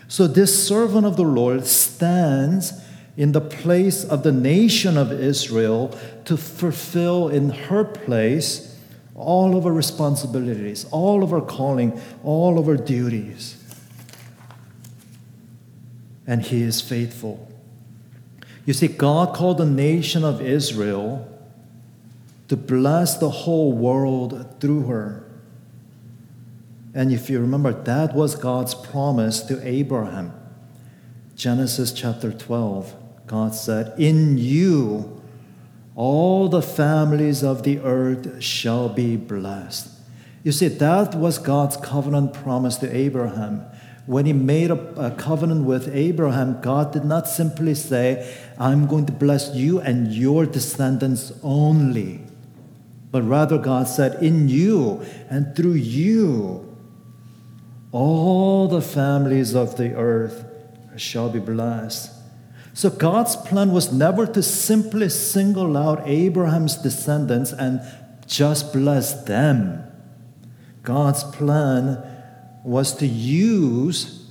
So, 0.08 0.26
this 0.26 0.66
servant 0.66 1.06
of 1.06 1.16
the 1.16 1.22
Lord 1.22 1.64
stands 1.64 2.81
in 3.16 3.32
the 3.32 3.40
place 3.40 4.04
of 4.04 4.22
the 4.22 4.32
nation 4.32 4.96
of 4.96 5.12
Israel 5.12 5.96
to 6.24 6.36
fulfill 6.36 7.28
in 7.28 7.50
her 7.50 7.84
place 7.84 8.78
all 9.14 9.56
of 9.56 9.66
our 9.66 9.72
responsibilities, 9.72 10.86
all 10.90 11.22
of 11.22 11.32
our 11.32 11.42
calling, 11.42 12.00
all 12.24 12.58
of 12.58 12.68
our 12.68 12.76
duties. 12.76 13.62
And 16.26 16.42
he 16.42 16.62
is 16.62 16.80
faithful. 16.80 17.48
You 18.64 18.72
see, 18.72 18.88
God 18.88 19.34
called 19.34 19.58
the 19.58 19.66
nation 19.66 20.24
of 20.24 20.40
Israel 20.40 21.28
to 22.48 22.56
bless 22.56 23.18
the 23.18 23.30
whole 23.30 23.72
world 23.72 24.56
through 24.60 24.86
her. 24.86 25.24
And 26.94 27.12
if 27.12 27.28
you 27.28 27.40
remember, 27.40 27.72
that 27.72 28.14
was 28.14 28.34
God's 28.34 28.74
promise 28.74 29.40
to 29.42 29.66
Abraham. 29.66 30.32
Genesis 31.34 31.92
chapter 31.92 32.32
12. 32.32 33.01
God 33.26 33.54
said, 33.54 33.98
In 33.98 34.38
you 34.38 35.22
all 35.94 36.48
the 36.48 36.62
families 36.62 37.42
of 37.42 37.62
the 37.64 37.78
earth 37.80 38.42
shall 38.42 38.88
be 38.88 39.16
blessed. 39.16 39.88
You 40.42 40.52
see, 40.52 40.68
that 40.68 41.14
was 41.14 41.38
God's 41.38 41.76
covenant 41.76 42.32
promise 42.32 42.76
to 42.78 42.96
Abraham. 42.96 43.64
When 44.06 44.26
he 44.26 44.32
made 44.32 44.70
a, 44.70 44.78
a, 45.00 45.10
covenant 45.12 45.64
with 45.64 45.94
Abraham, 45.94 46.60
God 46.60 46.92
did 46.92 47.04
not 47.04 47.28
simply 47.28 47.74
say, 47.74 48.36
I'm 48.58 48.86
going 48.86 49.06
to 49.06 49.12
bless 49.12 49.54
you 49.54 49.80
and 49.80 50.12
your 50.12 50.44
descendants 50.44 51.32
only. 51.44 52.22
But 53.12 53.22
rather, 53.22 53.58
God 53.58 53.86
said, 53.86 54.20
In 54.20 54.48
you 54.48 55.04
and 55.30 55.54
through 55.54 55.74
you, 55.74 56.76
all 57.92 58.66
the 58.66 58.80
families 58.80 59.54
of 59.54 59.76
the 59.76 59.94
earth 59.94 60.44
shall 60.96 61.28
be 61.28 61.38
blessed. 61.38 62.10
So 62.74 62.88
God's 62.88 63.36
plan 63.36 63.72
was 63.72 63.92
never 63.92 64.26
to 64.26 64.42
simply 64.42 65.08
single 65.10 65.76
out 65.76 66.02
Abraham's 66.06 66.76
descendants 66.76 67.52
and 67.52 67.80
just 68.26 68.72
bless 68.72 69.24
them. 69.24 69.84
God's 70.82 71.22
plan 71.22 72.02
was 72.64 72.94
to 72.96 73.06
use 73.06 74.26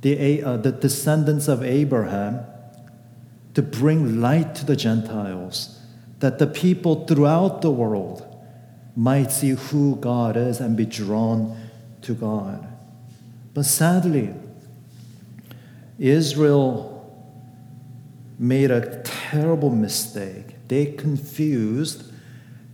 the, 0.00 0.42
uh, 0.42 0.56
the 0.56 0.72
descendants 0.72 1.48
of 1.48 1.62
Abraham 1.62 2.40
to 3.54 3.62
bring 3.62 4.20
light 4.20 4.54
to 4.56 4.64
the 4.64 4.74
Gentiles, 4.74 5.78
that 6.20 6.38
the 6.38 6.46
people 6.46 7.06
throughout 7.06 7.60
the 7.60 7.70
world 7.70 8.26
might 8.96 9.30
see 9.30 9.50
who 9.50 9.96
God 9.96 10.36
is 10.36 10.60
and 10.60 10.76
be 10.76 10.86
drawn 10.86 11.56
to 12.02 12.14
God. 12.14 12.66
But 13.54 13.64
sadly, 13.64 14.32
Israel 15.98 16.91
made 18.38 18.70
a 18.70 19.02
terrible 19.02 19.70
mistake. 19.70 20.56
They 20.68 20.86
confused 20.86 22.12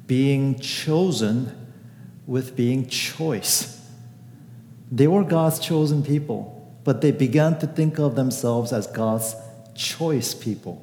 being 0.07 0.59
chosen 0.59 1.55
with 2.27 2.57
being 2.57 2.87
choice. 2.89 3.87
They 4.91 5.07
were 5.07 5.25
God's 5.25 5.59
chosen 5.59 6.03
people, 6.03 6.75
but 6.85 7.01
they 7.01 7.11
began 7.11 7.59
to 7.59 7.67
think 7.67 7.99
of 7.99 8.17
themselves 8.17 8.73
as 8.73 8.87
God's 8.87 9.35
choice 9.75 10.35
people. 10.35 10.83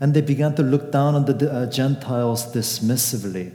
And 0.00 0.14
they 0.14 0.20
began 0.20 0.54
to 0.56 0.62
look 0.62 0.90
down 0.90 1.14
on 1.14 1.24
the 1.24 1.50
uh, 1.50 1.66
Gentiles 1.70 2.52
dismissively. 2.52 3.52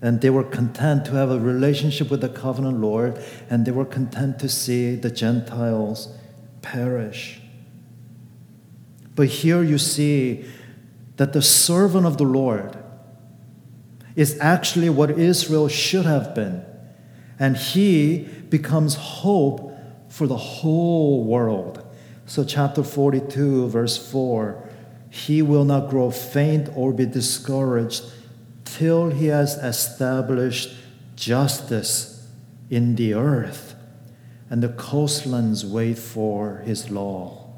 And 0.00 0.20
they 0.20 0.30
were 0.30 0.44
content 0.44 1.06
to 1.06 1.12
have 1.12 1.30
a 1.30 1.38
relationship 1.38 2.10
with 2.10 2.20
the 2.20 2.28
covenant 2.28 2.80
Lord, 2.80 3.22
and 3.48 3.64
they 3.64 3.72
were 3.72 3.86
content 3.86 4.38
to 4.40 4.48
see 4.48 4.96
the 4.96 5.10
Gentiles 5.10 6.14
perish. 6.60 7.40
But 9.14 9.28
here 9.28 9.62
you 9.62 9.78
see 9.78 10.44
that 11.16 11.32
the 11.32 11.42
servant 11.42 12.06
of 12.06 12.18
the 12.18 12.24
Lord 12.24 12.76
is 14.16 14.38
actually 14.40 14.88
what 14.90 15.10
Israel 15.10 15.68
should 15.68 16.06
have 16.06 16.34
been. 16.34 16.64
And 17.38 17.56
he 17.56 18.28
becomes 18.48 18.94
hope 18.94 19.72
for 20.08 20.26
the 20.26 20.36
whole 20.36 21.24
world. 21.24 21.84
So, 22.26 22.44
chapter 22.44 22.82
42, 22.82 23.68
verse 23.68 24.10
4 24.10 24.68
He 25.10 25.42
will 25.42 25.64
not 25.64 25.90
grow 25.90 26.10
faint 26.10 26.68
or 26.74 26.92
be 26.92 27.06
discouraged 27.06 28.04
till 28.64 29.10
he 29.10 29.26
has 29.26 29.56
established 29.56 30.74
justice 31.16 32.28
in 32.70 32.96
the 32.96 33.14
earth, 33.14 33.74
and 34.48 34.62
the 34.62 34.68
coastlands 34.70 35.64
wait 35.66 35.98
for 35.98 36.58
his 36.64 36.90
law. 36.90 37.53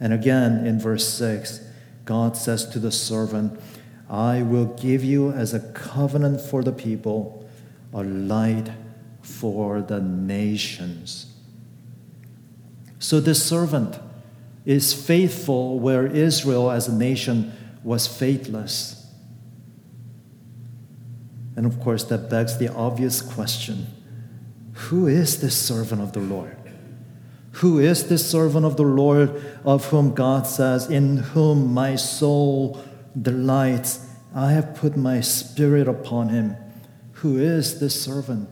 And 0.00 0.12
again 0.12 0.66
in 0.66 0.80
verse 0.80 1.06
6, 1.08 1.60
God 2.04 2.36
says 2.36 2.66
to 2.70 2.78
the 2.78 2.90
servant, 2.90 3.60
I 4.08 4.42
will 4.42 4.64
give 4.64 5.04
you 5.04 5.30
as 5.30 5.54
a 5.54 5.60
covenant 5.60 6.40
for 6.40 6.64
the 6.64 6.72
people, 6.72 7.48
a 7.92 8.02
light 8.02 8.70
for 9.22 9.82
the 9.82 10.00
nations. 10.00 11.32
So 12.98 13.20
this 13.20 13.44
servant 13.44 13.98
is 14.64 14.92
faithful 14.92 15.78
where 15.78 16.06
Israel 16.06 16.70
as 16.70 16.88
a 16.88 16.94
nation 16.94 17.52
was 17.82 18.06
faithless. 18.06 19.06
And 21.56 21.66
of 21.66 21.80
course, 21.80 22.04
that 22.04 22.30
begs 22.30 22.58
the 22.58 22.72
obvious 22.72 23.22
question 23.22 23.86
who 24.72 25.06
is 25.06 25.40
this 25.40 25.56
servant 25.56 26.00
of 26.00 26.12
the 26.12 26.20
Lord? 26.20 26.56
Who 27.54 27.78
is 27.78 28.08
this 28.08 28.28
servant 28.28 28.64
of 28.64 28.76
the 28.76 28.84
Lord 28.84 29.42
of 29.64 29.86
whom 29.86 30.14
God 30.14 30.46
says, 30.46 30.88
In 30.88 31.18
whom 31.18 31.74
my 31.74 31.96
soul 31.96 32.82
delights? 33.20 34.06
I 34.34 34.52
have 34.52 34.76
put 34.76 34.96
my 34.96 35.20
spirit 35.20 35.88
upon 35.88 36.28
him. 36.28 36.56
Who 37.14 37.38
is 37.38 37.80
this 37.80 38.00
servant? 38.00 38.48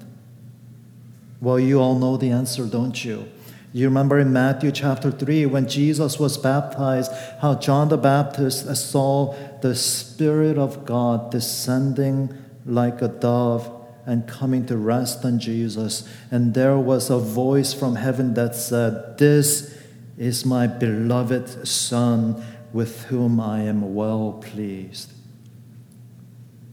Well, 1.40 1.60
you 1.60 1.80
all 1.80 1.98
know 1.98 2.16
the 2.16 2.30
answer, 2.30 2.66
don't 2.66 3.04
you? 3.04 3.28
You 3.72 3.86
remember 3.86 4.18
in 4.18 4.32
Matthew 4.32 4.72
chapter 4.72 5.10
3 5.10 5.46
when 5.46 5.68
Jesus 5.68 6.18
was 6.18 6.36
baptized, 6.36 7.12
how 7.40 7.54
John 7.54 7.90
the 7.90 7.98
Baptist 7.98 8.66
uh, 8.66 8.74
saw 8.74 9.34
the 9.60 9.76
Spirit 9.76 10.58
of 10.58 10.84
God 10.84 11.30
descending 11.30 12.36
like 12.66 13.02
a 13.02 13.08
dove 13.08 13.77
and 14.08 14.26
coming 14.26 14.64
to 14.64 14.76
rest 14.76 15.22
on 15.22 15.38
Jesus. 15.38 16.08
And 16.30 16.54
there 16.54 16.78
was 16.78 17.10
a 17.10 17.18
voice 17.18 17.74
from 17.74 17.96
heaven 17.96 18.32
that 18.34 18.54
said, 18.54 19.18
This 19.18 19.76
is 20.16 20.46
my 20.46 20.66
beloved 20.66 21.68
Son 21.68 22.42
with 22.72 23.04
whom 23.04 23.38
I 23.38 23.60
am 23.60 23.94
well 23.94 24.42
pleased. 24.42 25.12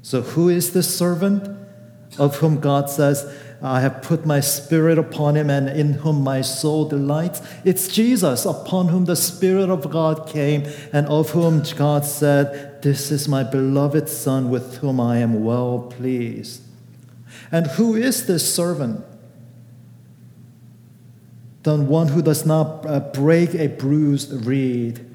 So, 0.01 0.21
who 0.21 0.47
is 0.47 0.71
this 0.71 0.97
servant 0.97 1.49
of 2.17 2.37
whom 2.37 2.61
God 2.61 2.89
says, 2.89 3.29
I 3.61 3.81
have 3.81 4.01
put 4.01 4.25
my 4.25 4.39
spirit 4.39 4.97
upon 4.97 5.35
him 5.35 5.49
and 5.49 5.67
in 5.67 5.93
whom 5.93 6.23
my 6.23 6.39
soul 6.39 6.87
delights? 6.87 7.41
It's 7.65 7.89
Jesus, 7.89 8.45
upon 8.45 8.87
whom 8.87 9.05
the 9.05 9.15
Spirit 9.17 9.69
of 9.69 9.89
God 9.89 10.29
came 10.29 10.71
and 10.93 11.05
of 11.07 11.31
whom 11.31 11.63
God 11.75 12.05
said, 12.05 12.81
This 12.81 13.11
is 13.11 13.27
my 13.27 13.43
beloved 13.43 14.07
Son 14.07 14.49
with 14.49 14.77
whom 14.77 15.01
I 15.01 15.17
am 15.17 15.43
well 15.43 15.79
pleased. 15.79 16.64
And 17.51 17.67
who 17.67 17.95
is 17.95 18.25
this 18.25 18.53
servant? 18.53 19.03
The 21.63 21.77
one 21.77 22.09
who 22.09 22.21
does 22.21 22.45
not 22.45 22.85
uh, 22.85 22.99
break 22.99 23.55
a 23.55 23.67
bruised 23.67 24.45
reed 24.45 25.05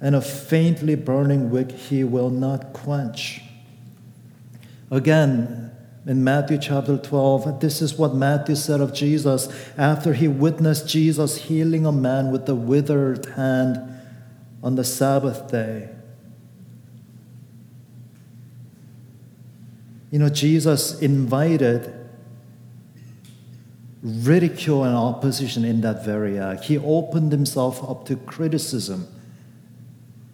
and 0.00 0.14
a 0.14 0.20
faintly 0.20 0.94
burning 0.94 1.50
wick 1.50 1.70
he 1.70 2.04
will 2.04 2.30
not 2.30 2.72
quench. 2.72 3.40
Again, 4.90 5.70
in 6.06 6.24
Matthew 6.24 6.58
chapter 6.58 6.96
12, 6.96 7.60
this 7.60 7.82
is 7.82 7.94
what 7.94 8.14
Matthew 8.14 8.56
said 8.56 8.80
of 8.80 8.94
Jesus 8.94 9.48
after 9.76 10.14
he 10.14 10.28
witnessed 10.28 10.88
Jesus 10.88 11.36
healing 11.36 11.84
a 11.84 11.92
man 11.92 12.32
with 12.32 12.48
a 12.48 12.54
withered 12.54 13.26
hand 13.26 13.78
on 14.62 14.76
the 14.76 14.84
Sabbath 14.84 15.50
day. 15.50 15.90
You 20.10 20.18
know, 20.18 20.28
Jesus 20.28 21.00
invited 21.00 21.94
ridicule 24.02 24.84
and 24.84 24.96
opposition 24.96 25.64
in 25.64 25.82
that 25.82 26.04
very 26.04 26.38
act. 26.38 26.64
He 26.64 26.78
opened 26.78 27.32
himself 27.32 27.88
up 27.88 28.06
to 28.06 28.16
criticism 28.16 29.06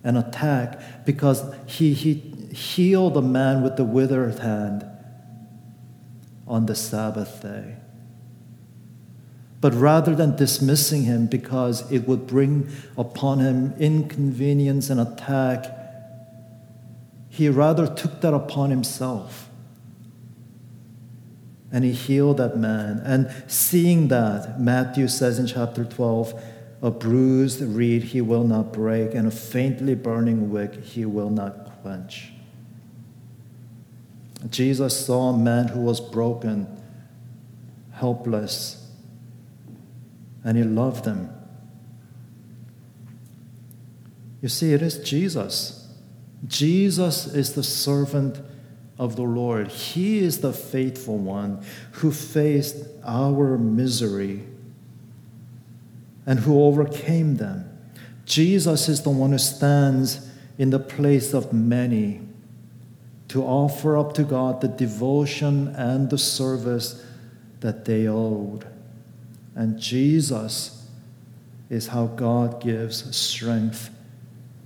and 0.04 0.16
attack 0.16 1.04
because 1.04 1.44
he, 1.66 1.92
he 1.92 2.14
healed 2.54 3.16
a 3.16 3.22
man 3.22 3.62
with 3.62 3.76
the 3.76 3.84
withered 3.84 4.38
hand 4.38 4.86
on 6.46 6.66
the 6.66 6.74
Sabbath 6.74 7.42
day. 7.42 7.76
But 9.60 9.74
rather 9.74 10.14
than 10.14 10.36
dismissing 10.36 11.02
him 11.02 11.26
because 11.26 11.90
it 11.90 12.06
would 12.06 12.26
bring 12.26 12.70
upon 12.96 13.40
him 13.40 13.74
inconvenience 13.78 14.90
and 14.90 15.00
attack, 15.00 15.66
he 17.28 17.48
rather 17.48 17.86
took 17.86 18.20
that 18.20 18.32
upon 18.32 18.70
himself 18.70 19.45
and 21.72 21.84
he 21.84 21.92
healed 21.92 22.36
that 22.38 22.56
man. 22.56 23.00
And 23.04 23.30
seeing 23.46 24.08
that, 24.08 24.60
Matthew 24.60 25.08
says 25.08 25.38
in 25.38 25.46
chapter 25.46 25.84
12, 25.84 26.42
a 26.82 26.90
bruised 26.90 27.60
reed 27.60 28.04
he 28.04 28.20
will 28.20 28.44
not 28.44 28.72
break, 28.72 29.14
and 29.14 29.26
a 29.26 29.30
faintly 29.30 29.94
burning 29.94 30.50
wick 30.50 30.82
he 30.82 31.04
will 31.04 31.30
not 31.30 31.82
quench. 31.82 32.32
Jesus 34.50 35.06
saw 35.06 35.30
a 35.30 35.38
man 35.38 35.68
who 35.68 35.80
was 35.80 36.00
broken, 36.00 36.68
helpless, 37.92 38.88
and 40.44 40.56
he 40.56 40.62
loved 40.62 41.06
him. 41.06 41.30
You 44.42 44.48
see, 44.48 44.72
it 44.72 44.82
is 44.82 44.98
Jesus. 44.98 45.88
Jesus 46.46 47.26
is 47.26 47.54
the 47.54 47.62
servant 47.62 48.38
of 48.98 49.16
the 49.16 49.22
Lord. 49.22 49.68
He 49.68 50.18
is 50.18 50.40
the 50.40 50.52
faithful 50.52 51.18
one 51.18 51.64
who 51.92 52.10
faced 52.10 52.86
our 53.04 53.58
misery 53.58 54.42
and 56.24 56.40
who 56.40 56.62
overcame 56.62 57.36
them. 57.36 57.70
Jesus 58.24 58.88
is 58.88 59.02
the 59.02 59.10
one 59.10 59.30
who 59.30 59.38
stands 59.38 60.28
in 60.58 60.70
the 60.70 60.78
place 60.78 61.34
of 61.34 61.52
many 61.52 62.20
to 63.28 63.42
offer 63.42 63.96
up 63.96 64.14
to 64.14 64.24
God 64.24 64.60
the 64.60 64.68
devotion 64.68 65.68
and 65.76 66.10
the 66.10 66.18
service 66.18 67.04
that 67.60 67.84
they 67.84 68.06
owed. 68.06 68.66
And 69.54 69.78
Jesus 69.78 70.88
is 71.68 71.88
how 71.88 72.06
God 72.06 72.60
gives 72.60 73.16
strength 73.16 73.90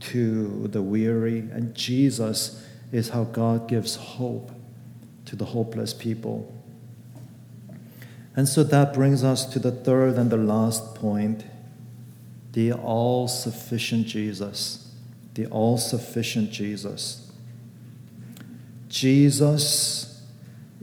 to 0.01 0.69
the 0.69 0.83
weary, 0.83 1.38
and 1.38 1.75
Jesus 1.75 2.66
is 2.92 3.11
how 3.11 3.24
God 3.24 3.68
gives 3.68 3.96
hope 3.96 4.50
to 5.26 5.37
the 5.37 5.44
hopeless 5.44 5.94
people. 5.94 6.53
And 8.37 8.48
so 8.48 8.62
that 8.64 8.94
brings 8.94 9.22
us 9.22 9.44
to 9.46 9.59
the 9.59 9.72
third 9.72 10.16
and 10.16 10.31
the 10.31 10.37
last 10.37 10.94
point 10.94 11.44
the 12.53 12.72
all 12.72 13.29
sufficient 13.29 14.09
Jesus. 14.09 14.92
The 15.35 15.46
all 15.46 15.79
sufficient 15.79 16.50
Jesus. 16.50 17.31
Jesus 18.88 20.24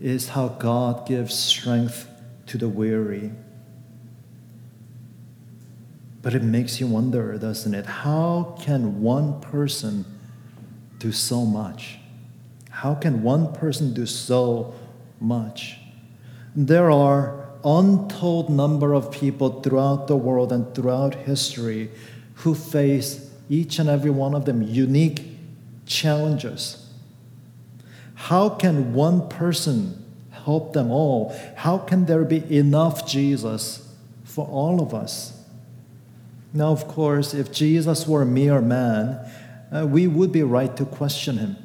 is 0.01 0.29
how 0.29 0.47
God 0.47 1.05
gives 1.05 1.37
strength 1.37 2.09
to 2.45 2.57
the 2.57 2.69
weary. 2.69 3.31
But 6.21 6.33
it 6.33 6.43
makes 6.43 6.79
you 6.79 6.87
wonder, 6.87 7.37
doesn't 7.37 7.73
it? 7.73 7.85
How 7.85 8.57
can 8.61 9.01
one 9.01 9.41
person 9.41 10.05
do 10.99 11.11
so 11.11 11.45
much? 11.45 11.99
How 12.69 12.95
can 12.95 13.23
one 13.23 13.53
person 13.53 13.93
do 13.93 14.05
so 14.05 14.73
much? 15.19 15.77
There 16.55 16.91
are 16.91 17.45
untold 17.63 18.49
number 18.49 18.93
of 18.93 19.11
people 19.11 19.61
throughout 19.61 20.07
the 20.07 20.15
world 20.15 20.51
and 20.51 20.73
throughout 20.73 21.15
history 21.15 21.89
who 22.35 22.53
face 22.53 23.29
each 23.49 23.79
and 23.79 23.89
every 23.89 24.11
one 24.11 24.35
of 24.35 24.45
them 24.45 24.61
unique 24.61 25.23
challenges. 25.85 26.87
How 28.13 28.49
can 28.49 28.93
one 28.93 29.27
person 29.29 30.03
help 30.31 30.73
them 30.73 30.91
all? 30.91 31.35
How 31.55 31.77
can 31.77 32.05
there 32.05 32.25
be 32.25 32.43
enough 32.55 33.07
Jesus 33.07 33.87
for 34.23 34.45
all 34.47 34.81
of 34.81 34.93
us? 34.93 35.33
Now, 36.53 36.71
of 36.71 36.87
course, 36.87 37.33
if 37.33 37.51
Jesus 37.51 38.07
were 38.07 38.23
a 38.23 38.25
mere 38.25 38.61
man, 38.61 39.19
uh, 39.75 39.85
we 39.85 40.07
would 40.07 40.31
be 40.31 40.43
right 40.43 40.75
to 40.77 40.85
question 40.85 41.37
him. 41.37 41.57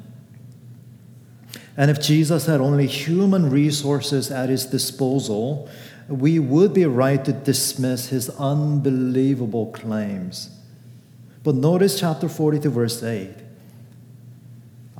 And 1.77 1.91
if 1.91 2.01
Jesus 2.01 2.47
had 2.47 2.61
only 2.61 2.87
human 2.87 3.49
resources 3.49 4.31
at 4.31 4.49
his 4.49 4.67
disposal, 4.67 5.69
we 6.09 6.39
would 6.39 6.75
be 6.75 6.85
right 6.85 7.25
to 7.25 7.33
dismiss 7.33 8.09
his 8.09 8.29
unbelievable 8.31 9.73
claims. 9.73 10.51
But 11.43 11.55
notice 11.55 11.99
chapter 11.99 12.29
42, 12.29 12.71
verse 12.71 13.03
8. 13.03 13.31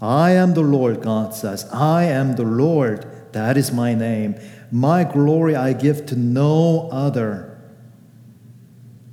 I 0.01 0.33
am 0.33 0.55
the 0.55 0.63
Lord, 0.63 1.03
God 1.03 1.35
says. 1.35 1.65
I 1.73 2.05
am 2.05 2.35
the 2.35 2.45
Lord. 2.45 3.07
That 3.33 3.57
is 3.57 3.71
my 3.71 3.95
name. 3.95 4.35
My 4.73 5.05
glory 5.05 5.55
I 5.55 5.75
give 5.75 6.07
to 6.07 6.17
no 6.17 6.89
other, 6.91 7.61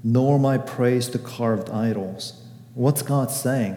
nor 0.04 0.40
my 0.40 0.58
praise 0.58 1.08
to 1.10 1.20
carved 1.20 1.70
idols. 1.70 2.39
What's 2.80 3.02
God 3.02 3.30
saying? 3.30 3.76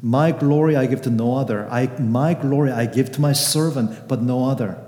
My 0.00 0.32
glory 0.32 0.74
I 0.74 0.86
give 0.86 1.02
to 1.02 1.10
no 1.10 1.36
other. 1.36 1.68
I, 1.70 1.88
my 2.00 2.32
glory 2.32 2.72
I 2.72 2.86
give 2.86 3.12
to 3.12 3.20
my 3.20 3.34
servant, 3.34 4.08
but 4.08 4.22
no 4.22 4.46
other. 4.48 4.82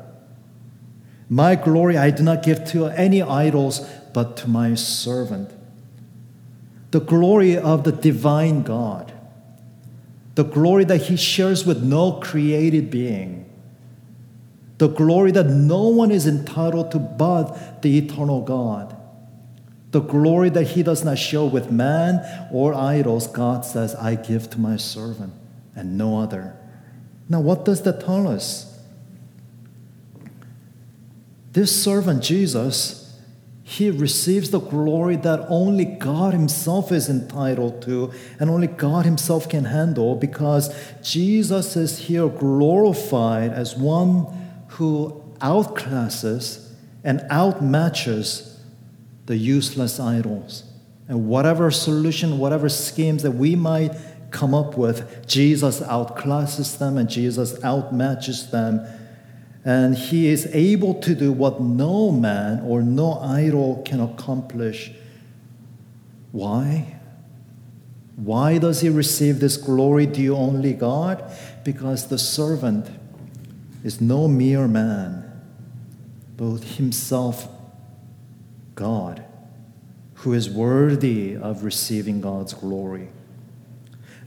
My 1.28 1.54
glory 1.54 1.98
I 1.98 2.08
do 2.08 2.22
not 2.22 2.42
give 2.42 2.64
to 2.68 2.86
any 2.86 3.20
idols, 3.20 3.86
but 4.14 4.38
to 4.38 4.48
my 4.48 4.74
servant. 4.74 5.50
The 6.90 7.02
glory 7.02 7.58
of 7.58 7.84
the 7.84 7.92
divine 7.92 8.62
God, 8.62 9.12
the 10.34 10.44
glory 10.44 10.84
that 10.84 11.02
he 11.02 11.16
shares 11.18 11.66
with 11.66 11.82
no 11.82 12.12
created 12.12 12.90
being, 12.90 13.44
the 14.78 14.88
glory 14.88 15.32
that 15.32 15.48
no 15.48 15.88
one 15.88 16.10
is 16.10 16.26
entitled 16.26 16.92
to 16.92 16.98
but 16.98 17.82
the 17.82 17.98
eternal 17.98 18.40
God. 18.40 18.97
The 19.90 20.00
glory 20.00 20.50
that 20.50 20.64
he 20.64 20.82
does 20.82 21.04
not 21.04 21.18
show 21.18 21.46
with 21.46 21.70
man 21.70 22.20
or 22.52 22.74
idols, 22.74 23.26
God 23.26 23.64
says, 23.64 23.94
I 23.94 24.16
give 24.16 24.50
to 24.50 24.60
my 24.60 24.76
servant. 24.76 25.32
and 25.74 25.96
no 25.96 26.18
other. 26.18 26.56
Now, 27.28 27.40
what 27.40 27.64
does 27.64 27.82
that 27.82 28.00
tell 28.00 28.26
us? 28.26 28.80
This 31.52 31.84
servant, 31.84 32.22
Jesus, 32.22 33.08
he 33.68 33.90
receives 33.90 34.50
the 34.50 34.60
glory 34.60 35.16
that 35.16 35.44
only 35.48 35.84
God 35.84 36.32
Himself 36.32 36.90
is 36.90 37.10
entitled 37.10 37.82
to 37.82 38.12
and 38.40 38.48
only 38.48 38.66
God 38.66 39.04
Himself 39.04 39.46
can 39.46 39.66
handle 39.66 40.14
because 40.14 40.74
Jesus 41.02 41.76
is 41.76 41.98
here 41.98 42.28
glorified 42.28 43.52
as 43.52 43.76
one 43.76 44.64
who 44.68 45.22
outclasses 45.40 46.72
and 47.04 47.20
outmatches 47.30 48.57
the 49.28 49.36
useless 49.36 50.00
idols. 50.00 50.64
And 51.06 51.28
whatever 51.28 51.70
solution, 51.70 52.38
whatever 52.38 52.68
schemes 52.68 53.22
that 53.22 53.32
we 53.32 53.54
might 53.54 53.92
come 54.30 54.54
up 54.54 54.76
with, 54.76 55.26
Jesus 55.26 55.80
outclasses 55.80 56.78
them 56.78 56.96
and 56.96 57.08
Jesus 57.08 57.52
outmatches 57.60 58.50
them. 58.50 58.86
And 59.64 59.96
he 59.96 60.28
is 60.28 60.46
able 60.54 60.94
to 61.00 61.14
do 61.14 61.30
what 61.30 61.60
no 61.60 62.10
man 62.10 62.60
or 62.60 62.82
no 62.82 63.18
idol 63.20 63.82
can 63.84 64.00
accomplish. 64.00 64.92
Why? 66.32 66.96
Why 68.16 68.56
does 68.56 68.80
he 68.80 68.88
receive 68.88 69.40
this 69.40 69.58
glory 69.58 70.06
due 70.06 70.34
only 70.34 70.72
God? 70.72 71.22
Because 71.64 72.08
the 72.08 72.18
servant 72.18 72.86
is 73.84 74.00
no 74.00 74.26
mere 74.26 74.66
man, 74.66 75.22
but 76.38 76.64
himself 76.64 77.48
God, 78.78 79.24
who 80.22 80.32
is 80.32 80.48
worthy 80.48 81.34
of 81.34 81.64
receiving 81.64 82.20
God's 82.20 82.54
glory. 82.54 83.08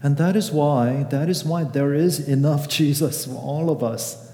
And 0.02 0.18
that 0.18 0.36
is 0.36 0.50
why, 0.50 1.04
that 1.04 1.30
is 1.30 1.42
why 1.42 1.64
there 1.64 1.94
is 1.94 2.28
enough 2.28 2.68
Jesus 2.78 3.24
for 3.24 3.40
all 3.40 3.70
of 3.70 3.82
us. 3.82 4.30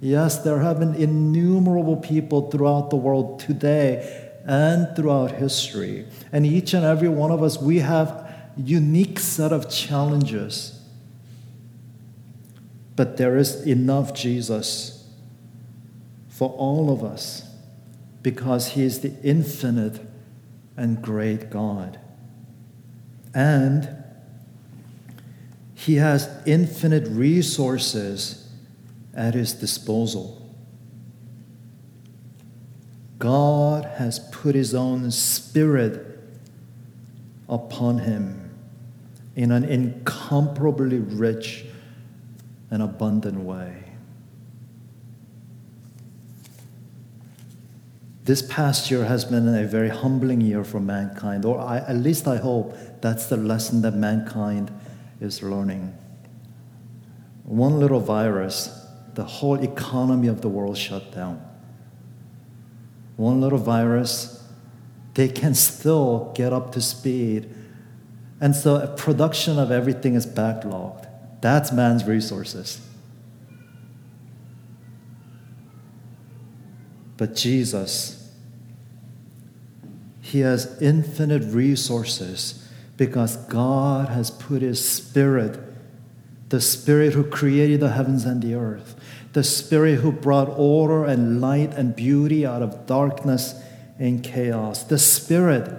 Yes, 0.00 0.38
there 0.38 0.58
have 0.58 0.80
been 0.80 0.96
innumerable 0.96 1.96
people 1.96 2.50
throughout 2.50 2.90
the 2.90 2.96
world 2.96 3.38
today 3.38 4.32
and 4.44 4.88
throughout 4.96 5.30
history. 5.30 6.06
And 6.32 6.44
each 6.44 6.74
and 6.74 6.84
every 6.84 7.08
one 7.08 7.30
of 7.30 7.40
us, 7.40 7.56
we 7.62 7.78
have 7.78 8.28
unique 8.56 9.20
set 9.20 9.52
of 9.52 9.70
challenges. 9.70 10.82
But 12.96 13.18
there 13.18 13.36
is 13.36 13.64
enough 13.64 14.14
Jesus 14.14 15.08
for 16.28 16.50
all 16.50 16.92
of 16.92 17.04
us 17.04 17.53
because 18.24 18.68
he 18.68 18.82
is 18.82 19.00
the 19.00 19.12
infinite 19.22 20.00
and 20.78 21.02
great 21.02 21.50
God. 21.50 22.00
And 23.34 24.02
he 25.74 25.96
has 25.96 26.30
infinite 26.46 27.06
resources 27.08 28.48
at 29.12 29.34
his 29.34 29.52
disposal. 29.52 30.40
God 33.18 33.84
has 33.96 34.20
put 34.32 34.54
his 34.54 34.74
own 34.74 35.10
spirit 35.10 36.18
upon 37.46 37.98
him 37.98 38.50
in 39.36 39.52
an 39.52 39.64
incomparably 39.64 40.98
rich 40.98 41.66
and 42.70 42.82
abundant 42.82 43.40
way. 43.40 43.83
This 48.24 48.40
past 48.40 48.90
year 48.90 49.04
has 49.04 49.26
been 49.26 49.46
a 49.46 49.66
very 49.66 49.90
humbling 49.90 50.40
year 50.40 50.64
for 50.64 50.80
mankind, 50.80 51.44
or 51.44 51.60
I, 51.60 51.78
at 51.78 51.96
least 51.96 52.26
I 52.26 52.38
hope 52.38 52.74
that's 53.02 53.26
the 53.26 53.36
lesson 53.36 53.82
that 53.82 53.94
mankind 53.94 54.72
is 55.20 55.42
learning. 55.42 55.92
One 57.44 57.78
little 57.78 58.00
virus, 58.00 58.86
the 59.12 59.24
whole 59.24 59.62
economy 59.62 60.28
of 60.28 60.40
the 60.40 60.48
world 60.48 60.78
shut 60.78 61.12
down. 61.12 61.44
One 63.16 63.42
little 63.42 63.58
virus, 63.58 64.42
they 65.12 65.28
can 65.28 65.54
still 65.54 66.32
get 66.34 66.52
up 66.52 66.72
to 66.72 66.80
speed. 66.80 67.54
And 68.40 68.56
so 68.56 68.86
production 68.96 69.58
of 69.58 69.70
everything 69.70 70.14
is 70.14 70.26
backlogged. 70.26 71.06
That's 71.42 71.72
man's 71.72 72.04
resources. 72.04 72.80
But 77.24 77.36
Jesus, 77.36 78.30
He 80.20 80.40
has 80.40 80.76
infinite 80.82 81.42
resources 81.54 82.68
because 82.98 83.38
God 83.46 84.10
has 84.10 84.30
put 84.30 84.60
His 84.60 84.86
Spirit, 84.86 85.58
the 86.50 86.60
Spirit 86.60 87.14
who 87.14 87.24
created 87.24 87.80
the 87.80 87.92
heavens 87.92 88.26
and 88.26 88.42
the 88.42 88.56
earth, 88.56 88.94
the 89.32 89.42
Spirit 89.42 90.00
who 90.00 90.12
brought 90.12 90.50
order 90.50 91.06
and 91.06 91.40
light 91.40 91.72
and 91.72 91.96
beauty 91.96 92.44
out 92.44 92.60
of 92.60 92.84
darkness 92.84 93.54
and 93.98 94.22
chaos, 94.22 94.84
the 94.84 94.98
Spirit 94.98 95.74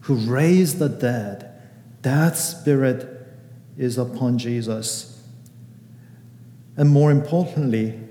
who 0.00 0.14
raised 0.14 0.78
the 0.78 0.88
dead. 0.88 1.52
That 2.00 2.38
Spirit 2.38 3.28
is 3.76 3.98
upon 3.98 4.38
Jesus. 4.38 5.22
And 6.78 6.88
more 6.88 7.10
importantly, 7.10 8.05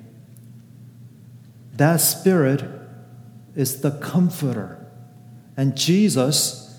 that 1.77 1.97
Spirit 1.97 2.63
is 3.55 3.81
the 3.81 3.91
comforter. 3.91 4.85
And 5.57 5.77
Jesus 5.77 6.77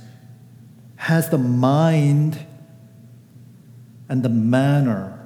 has 0.96 1.30
the 1.30 1.38
mind 1.38 2.46
and 4.08 4.22
the 4.22 4.28
manner 4.28 5.18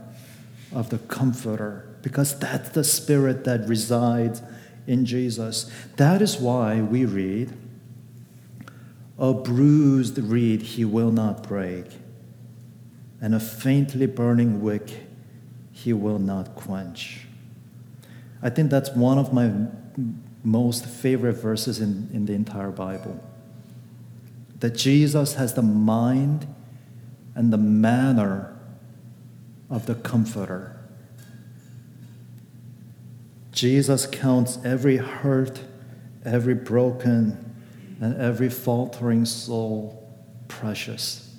of 0.73 0.91
the 0.91 0.99
comforter 0.99 1.99
because 2.03 2.39
that's 2.39 2.71
the 2.71 2.85
Spirit 2.85 3.45
that 3.45 3.69
resides 3.69 4.43
in 4.87 5.05
Jesus. 5.05 5.71
That 5.97 6.23
is 6.23 6.39
why 6.39 6.81
we 6.81 7.05
read, 7.05 7.53
A 9.19 9.35
bruised 9.35 10.19
reed 10.19 10.63
he 10.63 10.85
will 10.85 11.13
not 11.13 11.43
break, 11.43 11.87
and 13.21 13.35
a 13.35 13.41
faintly 13.41 14.07
burning 14.07 14.63
wick 14.63 15.07
he 15.73 15.93
will 15.93 16.19
not 16.19 16.55
quench. 16.55 17.27
I 18.43 18.51
think 18.51 18.71
that's 18.71 18.91
one 18.91 19.19
of 19.19 19.33
my 19.33 19.53
most 20.43 20.87
favorite 20.87 21.35
verses 21.35 21.81
in, 21.81 22.09
in 22.13 22.27
the 22.27 22.33
entire 22.33 22.71
Bible. 22.71 23.23
That 24.61 24.71
Jesus 24.71 25.35
has 25.35 25.55
the 25.55 25.63
mind 25.63 26.47
and 27.35 27.53
the 27.53 27.59
manner 27.59 28.57
of 29.69 29.87
the 29.87 29.95
Comforter. 29.95 30.77
Jesus 33.53 34.07
counts 34.07 34.59
every 34.65 34.97
hurt, 34.97 35.61
every 36.25 36.55
broken, 36.55 37.55
and 38.01 38.17
every 38.21 38.49
faltering 38.49 39.25
soul 39.27 40.09
precious. 40.49 41.35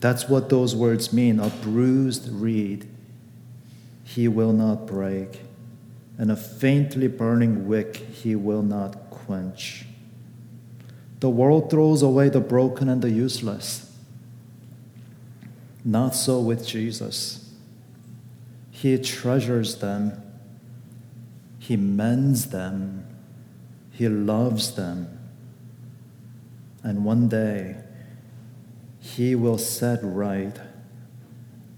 That's 0.00 0.28
what 0.28 0.48
those 0.48 0.74
words 0.74 1.12
mean 1.12 1.40
a 1.40 1.48
bruised 1.48 2.30
reed 2.30 2.86
he 4.06 4.28
will 4.28 4.52
not 4.52 4.86
break, 4.86 5.40
and 6.16 6.30
a 6.30 6.36
faintly 6.36 7.08
burning 7.08 7.66
wick 7.66 7.96
he 7.96 8.36
will 8.36 8.62
not 8.62 9.10
quench. 9.10 9.84
The 11.18 11.28
world 11.28 11.70
throws 11.70 12.02
away 12.02 12.28
the 12.28 12.40
broken 12.40 12.88
and 12.88 13.02
the 13.02 13.10
useless. 13.10 13.92
Not 15.84 16.14
so 16.14 16.38
with 16.38 16.64
Jesus. 16.64 17.52
He 18.70 18.96
treasures 18.96 19.78
them, 19.78 20.22
He 21.58 21.76
mends 21.76 22.46
them, 22.46 23.04
He 23.90 24.08
loves 24.08 24.76
them. 24.76 25.18
And 26.84 27.04
one 27.04 27.28
day, 27.28 27.78
He 29.00 29.34
will 29.34 29.58
set 29.58 29.98
right 30.02 30.56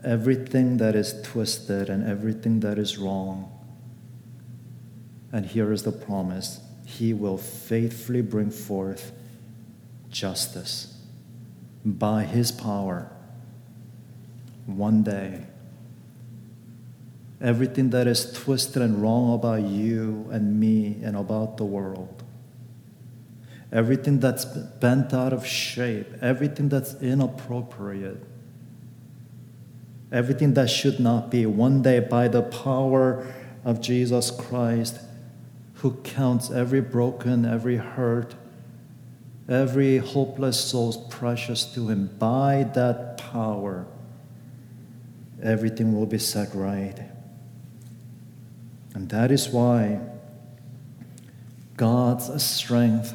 everything 0.04 0.76
that 0.76 0.94
is 0.94 1.20
twisted 1.22 1.90
and 1.90 2.06
everything 2.06 2.61
that 2.61 2.78
is 2.78 2.98
wrong. 2.98 3.52
And 5.32 5.44
here 5.44 5.72
is 5.72 5.82
the 5.82 5.92
promise 5.92 6.61
He 6.84 7.12
will 7.12 7.38
faithfully 7.38 8.22
bring 8.22 8.50
forth 8.50 9.12
justice 10.11 10.96
by 11.84 12.24
His 12.24 12.52
power. 12.52 13.11
One 14.66 15.02
day, 15.02 15.46
everything 17.40 17.90
that 17.90 18.06
is 18.06 18.32
twisted 18.32 18.82
and 18.82 19.02
wrong 19.02 19.34
about 19.34 19.62
you 19.62 20.28
and 20.30 20.58
me 20.58 20.98
and 21.02 21.16
about 21.16 21.56
the 21.56 21.64
world, 21.64 22.22
everything 23.72 24.20
that's 24.20 24.44
bent 24.44 25.12
out 25.12 25.32
of 25.32 25.46
shape, 25.46 26.06
everything 26.20 26.68
that's 26.68 26.94
inappropriate 27.02 28.22
everything 30.10 30.54
that 30.54 30.70
should 30.70 30.98
not 31.00 31.30
be, 31.30 31.46
one 31.46 31.82
day 31.82 32.00
by 32.00 32.28
the 32.28 32.42
power 32.42 33.26
of 33.64 33.80
Jesus 33.80 34.30
Christ, 34.30 34.98
who 35.74 35.92
counts 36.02 36.50
every 36.50 36.80
broken, 36.80 37.44
every 37.44 37.76
hurt, 37.76 38.34
every 39.48 39.98
hopeless 39.98 40.58
soul 40.58 41.06
precious 41.08 41.64
to 41.74 41.88
him, 41.88 42.08
by 42.18 42.68
that 42.74 43.18
power, 43.18 43.86
everything 45.42 45.94
will 45.94 46.06
be 46.06 46.18
set 46.18 46.54
right. 46.54 46.98
And 48.94 49.08
that 49.10 49.30
is 49.30 49.48
why 49.48 50.00
God's 51.76 52.42
strength 52.42 53.14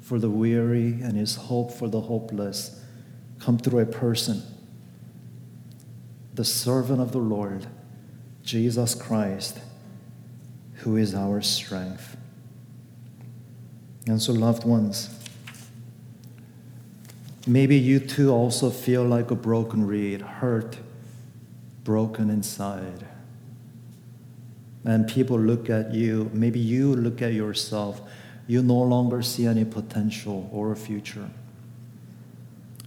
for 0.00 0.18
the 0.18 0.30
weary 0.30 1.00
and 1.02 1.16
his 1.16 1.36
hope 1.36 1.72
for 1.72 1.88
the 1.88 2.00
hopeless 2.00 2.80
come 3.38 3.58
through 3.58 3.80
a 3.80 3.86
person, 3.86 4.42
the 6.36 6.44
servant 6.44 7.00
of 7.00 7.12
the 7.12 7.18
Lord, 7.18 7.66
Jesus 8.44 8.94
Christ, 8.94 9.58
who 10.74 10.96
is 10.96 11.14
our 11.14 11.40
strength. 11.40 12.16
And 14.06 14.20
so, 14.20 14.32
loved 14.32 14.64
ones, 14.64 15.08
maybe 17.46 17.76
you 17.76 17.98
too 17.98 18.30
also 18.30 18.68
feel 18.70 19.02
like 19.02 19.30
a 19.30 19.34
broken 19.34 19.86
reed, 19.86 20.20
hurt, 20.20 20.76
broken 21.84 22.28
inside. 22.28 23.06
And 24.84 25.08
people 25.08 25.40
look 25.40 25.70
at 25.70 25.94
you, 25.94 26.30
maybe 26.34 26.60
you 26.60 26.94
look 26.94 27.22
at 27.22 27.32
yourself, 27.32 28.02
you 28.46 28.62
no 28.62 28.80
longer 28.82 29.22
see 29.22 29.46
any 29.46 29.64
potential 29.64 30.48
or 30.52 30.70
a 30.70 30.76
future. 30.76 31.30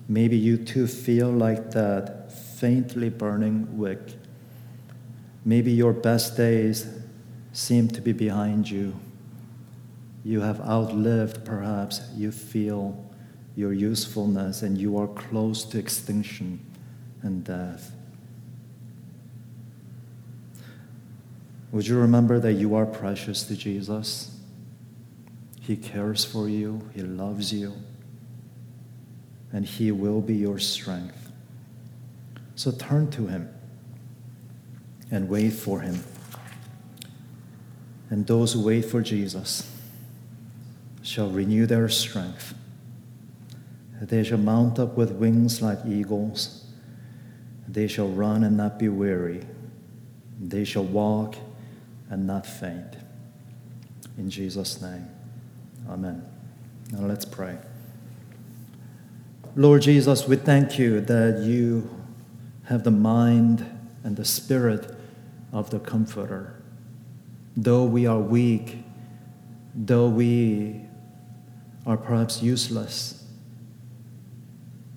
Maybe 0.07 0.38
you 0.38 0.57
too 0.57 0.85
feel 0.85 1.29
like 1.31 1.71
that 1.71 2.31
faintly 2.60 3.10
burning 3.10 3.78
wick. 3.78 4.00
Maybe 5.45 5.72
your 5.72 5.93
best 5.93 6.36
days 6.36 6.88
seem 7.54 7.88
to 7.88 8.02
be 8.02 8.12
behind 8.12 8.69
you. 8.69 9.00
You 10.26 10.41
have 10.41 10.60
outlived, 10.60 11.45
perhaps, 11.45 12.02
you 12.15 12.32
feel 12.32 13.02
your 13.56 13.72
usefulness 13.72 14.62
and 14.62 14.78
you 14.78 14.98
are 14.98 15.08
close 15.08 15.63
to 15.65 15.80
extinction 15.80 16.60
and 17.22 17.45
death. 17.45 17.93
Would 21.72 21.88
you 21.88 21.98
remember 21.98 22.39
that 22.39 22.54
you 22.54 22.76
are 22.76 22.86
precious 22.86 23.43
to 23.43 23.56
Jesus? 23.56 24.38
He 25.62 25.78
cares 25.78 26.26
for 26.26 26.50
you, 26.50 26.89
He 26.93 27.04
loves 27.04 27.54
you, 27.54 27.74
and 29.54 29.65
He 29.65 29.91
will 29.91 30.19
be 30.19 30.36
your 30.36 30.60
strength. 30.60 31.18
So 32.60 32.72
turn 32.72 33.10
to 33.12 33.28
Him 33.28 33.48
and 35.10 35.30
wait 35.30 35.52
for 35.52 35.80
Him. 35.80 36.04
And 38.10 38.28
those 38.28 38.52
who 38.52 38.65
wait 38.65 38.84
for 38.84 39.02
Jesus 39.02 39.74
shall 41.02 41.30
renew 41.30 41.65
their 41.65 41.88
strength. 41.88 42.54
They 44.02 44.26
shall 44.26 44.39
mount 44.39 44.78
up 44.78 44.98
with 44.98 45.12
wings 45.12 45.62
like 45.62 45.80
eagles. 45.88 46.65
They 47.65 47.88
shall 47.88 48.10
run 48.10 48.43
and 48.43 48.58
not 48.58 48.78
be 48.78 48.89
weary. 48.89 49.45
They 50.38 50.65
shall 50.65 50.84
walk 50.84 51.38
and 52.10 52.28
not 52.28 52.45
faint. 52.45 52.98
In 54.17 54.30
Jesus' 54.30 54.82
name, 54.82 55.08
amen. 55.89 56.26
Now 56.91 57.08
let's 57.08 57.24
pray. 57.24 57.58
Lord 59.56 59.82
Jesus, 59.82 60.28
we 60.28 60.36
thank 60.36 60.78
you 60.78 61.00
that 61.00 61.39
you 61.45 61.89
have 62.69 62.84
the 62.84 62.91
mind 62.91 63.65
and 64.03 64.15
the 64.15 64.23
spirit 64.23 64.95
of 65.51 65.71
the 65.71 65.79
Comforter. 65.79 66.53
Though 67.58 67.84
we 67.84 68.05
are 68.05 68.19
weak, 68.19 68.84
though 69.73 70.08
we 70.08 70.82
are 71.88 71.97
perhaps 71.97 72.43
useless, 72.43 73.25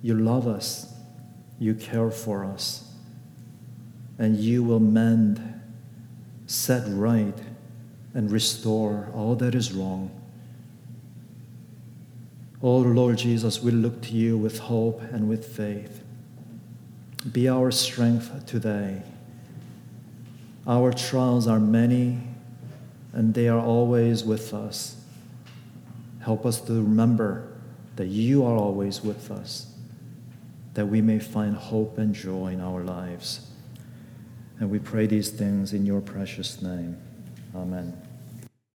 you 0.02 0.14
love 0.14 0.46
us, 0.46 0.92
you 1.58 1.74
care 1.74 2.11
for 2.11 2.44
us, 2.44 2.92
and 4.18 4.37
you 4.37 4.62
will 4.62 4.80
mend 4.80 5.61
set 6.46 6.82
right, 6.88 7.38
and 8.12 8.30
restore 8.30 9.08
all 9.14 9.35
that 9.37 9.54
is 9.54 9.72
wrong. 9.72 10.11
Oh 12.61 12.78
Lord 12.78 13.16
Jesus, 13.16 13.62
we 13.62 13.70
look 13.70 14.02
to 14.02 14.12
you 14.12 14.37
with 14.37 14.58
hope 14.58 15.00
and 15.00 15.26
with 15.26 15.46
faith. 15.46 16.01
Be 17.30 17.48
our 17.48 17.70
strength 17.70 18.46
today. 18.46 19.02
Our 20.66 20.92
trials 20.92 21.46
are 21.46 21.61
many 21.61 22.18
and 23.12 23.35
they 23.35 23.48
are 23.48 23.61
always 23.61 24.24
with 24.24 24.52
us. 24.52 24.96
Help 26.20 26.44
us 26.44 26.61
to 26.62 26.72
remember 26.72 27.48
that 27.96 28.06
you 28.06 28.44
are 28.44 28.56
always 28.56 29.02
with 29.02 29.30
us, 29.30 29.72
that 30.74 30.87
we 30.87 31.00
may 31.00 31.18
find 31.18 31.54
hope 31.54 31.98
and 31.98 32.14
joy 32.14 32.48
in 32.48 32.61
our 32.61 32.82
lives. 32.82 33.50
And 34.58 34.70
we 34.70 34.78
pray 34.78 35.06
these 35.06 35.30
things 35.30 35.72
in 35.72 35.85
your 35.85 36.00
precious 36.00 36.62
name. 36.62 36.96
Amen. 37.54 38.01